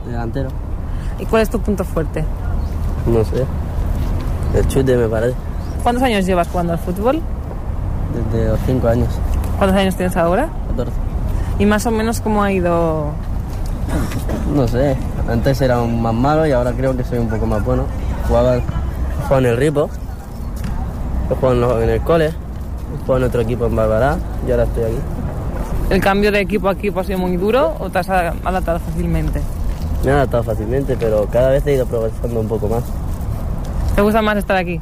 [0.05, 0.49] delantero,
[1.19, 2.23] ¿Y cuál es tu punto fuerte?
[3.07, 3.43] no sé.
[4.53, 5.35] El chute me parece,
[5.83, 7.21] ¿Cuántos años llevas jugando al fútbol?
[8.31, 9.07] desde los 5 años,
[9.57, 10.49] ¿Cuántos años tienes ahora?
[10.69, 10.91] 14.
[11.59, 13.11] ¿Y más o menos cómo ha ido?
[14.53, 14.95] No sé,
[15.29, 17.83] antes era más malo y ahora creo que soy un poco más bueno.
[18.27, 18.57] Jugaba,
[19.23, 19.89] jugaba en el Ripo,
[21.29, 24.17] he jugado en, el cole, he jugado en otro equipo en Barbará
[24.47, 24.99] y ahora estoy aquí.
[25.89, 29.41] ¿El cambio de equipo a equipo ha sido muy duro o te has adaptado fácilmente?
[30.03, 32.83] Me he adaptado fácilmente, pero cada vez he ido progresando un poco más.
[33.97, 34.79] ¿Te gusta más estar aquí?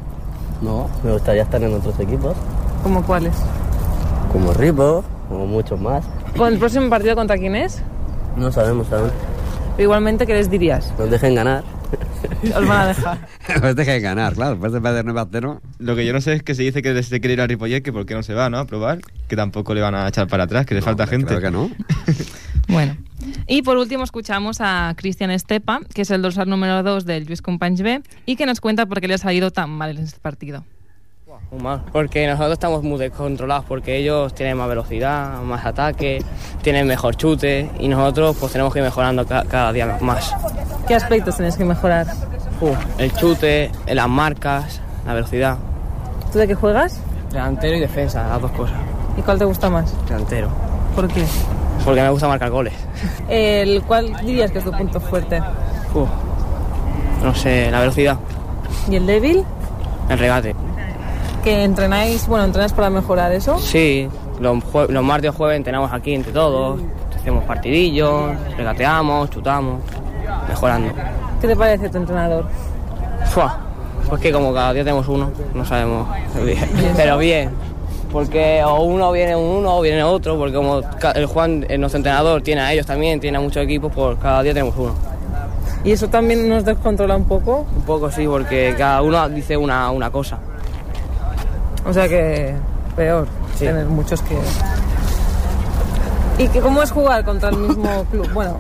[0.61, 2.35] No, me gustaría estar en otros equipos,
[2.83, 3.33] ¿Cómo cuáles?
[4.29, 6.03] como Ripo, como muchos más.
[6.35, 7.81] ¿Con el próximo partido contra quién es?
[8.35, 9.09] No sabemos aún.
[9.77, 10.93] Pero igualmente, ¿qué les dirías?
[10.99, 11.63] Nos dejen ganar.
[12.43, 13.17] Os van a dejar.
[13.61, 14.51] Pues deja de ganar, claro.
[14.51, 15.61] Después de perder 9 a 0.
[15.79, 17.81] Lo que yo no sé es que se dice que se quiere ir a Ripollet,
[17.83, 18.57] que por qué no se va, ¿no?
[18.57, 18.99] A probar,
[19.29, 21.27] que tampoco le van a echar para atrás, que le falta gente.
[21.27, 21.69] Claro que no.
[22.67, 22.97] Bueno.
[23.47, 27.41] Y por último escuchamos a Cristian Estepa, que es el dorsal número 2 del Lluís
[27.41, 30.19] Companys B, y que nos cuenta por qué le ha salido tan mal en este
[30.19, 30.63] partido.
[31.51, 36.23] Muy mal, porque nosotros estamos muy descontrolados, porque ellos tienen más velocidad, más ataque,
[36.63, 40.33] tienen mejor chute y nosotros pues tenemos que ir mejorando ca- cada día más.
[40.87, 42.07] ¿Qué aspectos tenéis que mejorar?
[42.61, 45.57] Uh, el chute, las marcas, la velocidad.
[46.31, 46.99] ¿Tú de qué juegas?
[47.31, 48.77] Delantero y defensa, las dos cosas.
[49.17, 49.93] ¿Y cuál te gusta más?
[50.07, 50.49] Delantero.
[50.95, 51.25] ¿Por qué?
[51.85, 52.73] Porque me gusta marcar goles.
[53.29, 55.39] El ¿Cuál dirías que es tu punto fuerte?
[55.93, 56.05] Uh,
[57.23, 58.17] no sé, la velocidad,
[58.89, 59.43] ¿Y el débil?
[60.09, 60.55] el regate.
[61.43, 63.57] ¿Que entrenáis, bueno, entrenáis para mejorar eso?
[63.59, 64.09] Sí,
[64.39, 66.79] los, jue- los martes o jueves entrenamos aquí entre todos,
[67.15, 69.79] hacemos partidillos, regateamos, chutamos,
[70.49, 70.91] mejorando.
[71.39, 72.45] ¿Qué te parece tu entrenador?
[73.27, 73.57] Fua,
[74.09, 76.07] Pues que como cada día tenemos uno, no sabemos.
[76.95, 77.51] Pero bien,
[78.15, 80.79] porque o uno viene uno o viene otro, porque como
[81.15, 84.41] el Juan, eh, nuestro entrenador, tiene a ellos también, tiene a muchos equipos, pues cada
[84.41, 84.95] día tenemos uno.
[85.83, 87.65] ¿Y eso también nos descontrola un poco?
[87.75, 90.37] Un poco sí, porque cada uno dice una, una cosa.
[91.85, 92.55] O sea que
[92.95, 93.65] peor Sí.
[93.65, 94.37] tener muchos que...
[96.37, 98.31] ¿Y que cómo es jugar contra el mismo club?
[98.33, 98.59] Bueno,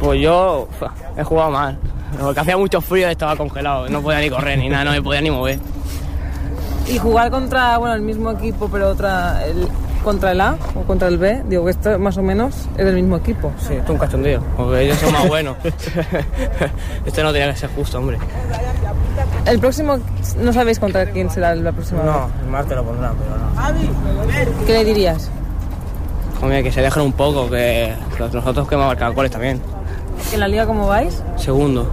[0.00, 0.68] Pues yo
[1.16, 1.76] he jugado mal,
[2.20, 5.02] porque hacía mucho frío y estaba congelado, no podía ni correr ni nada, no me
[5.02, 5.58] podía ni mover.
[6.88, 9.68] Y jugar contra bueno el mismo equipo pero otra el,
[10.02, 12.96] contra el A o contra el B, digo que esto más o menos es del
[12.96, 13.52] mismo equipo.
[13.58, 15.56] Sí, esto es un cachondeo, porque ellos son más buenos.
[17.06, 18.18] esto no tenía que ser justo, hombre.
[19.46, 19.98] El próximo,
[20.38, 24.66] no sabéis contra quién será la próxima No, el martes lo pondrán, pero no.
[24.66, 25.30] ¿Qué le dirías?
[26.40, 29.60] Hombre, que se dejen un poco, que que nosotros que hemos marcado goles también.
[30.32, 31.22] ¿En la liga cómo vais?
[31.36, 31.90] Segundo.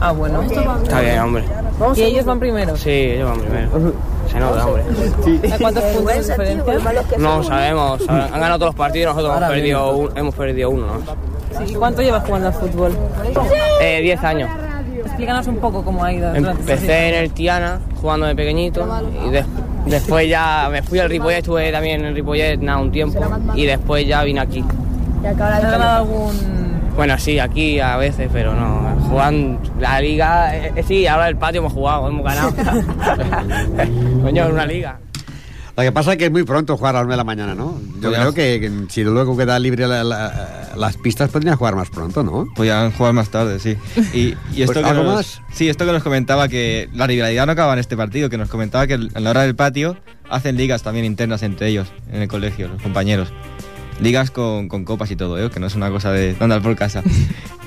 [0.00, 0.42] Ah, bueno.
[0.42, 1.44] Está bien, hombre.
[1.94, 2.76] ¿Y ellos van primero?
[2.76, 3.92] Sí, ellos van primero.
[4.34, 4.82] Se nota, hombre.
[5.52, 7.18] ¿A cuántos puntos de diferencia?
[7.18, 10.86] No sabemos, sabe- han ganado todos los partidos, nosotros hemos perdido, un- hemos perdido uno.
[10.86, 11.00] ¿no?
[11.66, 12.96] Sí, ¿Y cuánto llevas jugando al fútbol?
[13.80, 14.50] Eh, 10 años.
[15.06, 16.28] Explícanos un poco cómo ha ido.
[16.28, 18.88] durante estos Empecé en el Tiana, jugando de pequeñito,
[19.24, 19.44] y de-
[19.86, 23.20] después ya me fui al Ripollet, estuve también en el Ripollet nada, un tiempo,
[23.54, 24.64] y después ya vine aquí.
[25.24, 26.64] ¿Has ganado algún...?
[26.96, 28.93] Bueno, sí, aquí a veces, pero no.
[29.08, 32.52] Jugan la liga, eh, eh, sí, ahora el patio hemos jugado, hemos ganado.
[34.22, 34.98] Coño, en una liga.
[35.76, 37.54] Lo que pasa es que es muy pronto jugar a las 9 de la mañana,
[37.56, 37.80] ¿no?
[38.00, 41.74] Yo Pues creo que, que si luego queda libre la- la- las pistas, podrían jugar
[41.74, 42.46] más pronto, ¿no?
[42.54, 43.76] Podían jugar más tarde, sí.
[44.12, 45.40] Y, y esto Pues, que ¿algo nos, más?
[45.52, 48.48] Sí, esto que nos comentaba que la rivalidad no acaba en este partido, que nos
[48.48, 49.96] comentaba que a la hora del patio
[50.30, 53.32] hacen ligas también internas entre ellos, en el colegio, los compañeros.
[54.00, 55.50] Ligas con, con copas y todo, ¿eh?
[55.50, 57.02] que no es una cosa de andar por casa.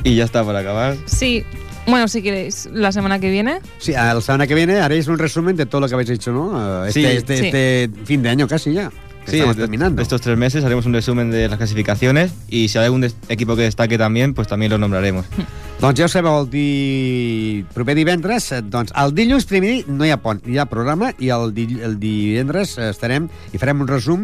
[0.03, 0.95] y ya está, por acabar.
[1.05, 1.43] Sí.
[1.87, 3.59] Bueno, si queréis, la semana que viene.
[3.77, 6.31] Sí, a la semana que viene haréis un resumen de todo lo que habéis hecho,
[6.33, 6.85] ¿no?
[6.85, 7.05] Este, Sí.
[7.05, 7.45] este, Sí.
[7.45, 8.91] este fin de año casi ya.
[9.25, 10.01] Sí, estamos terminando.
[10.01, 13.63] estos tres meses haremos un resumen de las clasificaciones y si hay algún equipo que
[13.63, 15.25] destaque también, pues también lo nombraremos.
[15.81, 17.65] Doncs ja ho sabeu, el di...
[17.73, 21.51] proper divendres, doncs el dilluns primer no hi ha pont, hi ha programa i el,
[21.53, 21.67] di...
[21.85, 24.23] el divendres estarem i farem un resum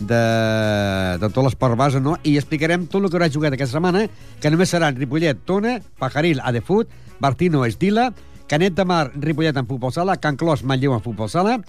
[0.00, 2.16] de, de tot l'esport base, no?
[2.24, 4.06] I explicarem tot el que haurà jugat aquesta setmana,
[4.40, 6.88] que només seran Ripollet, Tona, Pajaril, Adefut,
[7.20, 8.10] Martino, Estila,
[8.50, 11.60] Canet de Mar, Ripollet en futbol sala, Can Clos, Manlleu en futbol sala,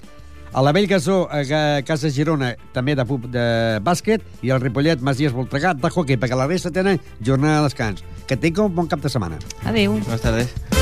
[0.53, 3.45] a la Vell Gasó, a Ga- Casa Girona, també de, de
[3.85, 8.03] bàsquet, i el Ripollet, Masies, Voltregà, de hockey, perquè la resta tenen jornada de descans.
[8.27, 9.39] Que tingueu un bon cap de setmana.
[9.63, 9.99] Adéu.
[10.01, 10.80] Buenas tardes.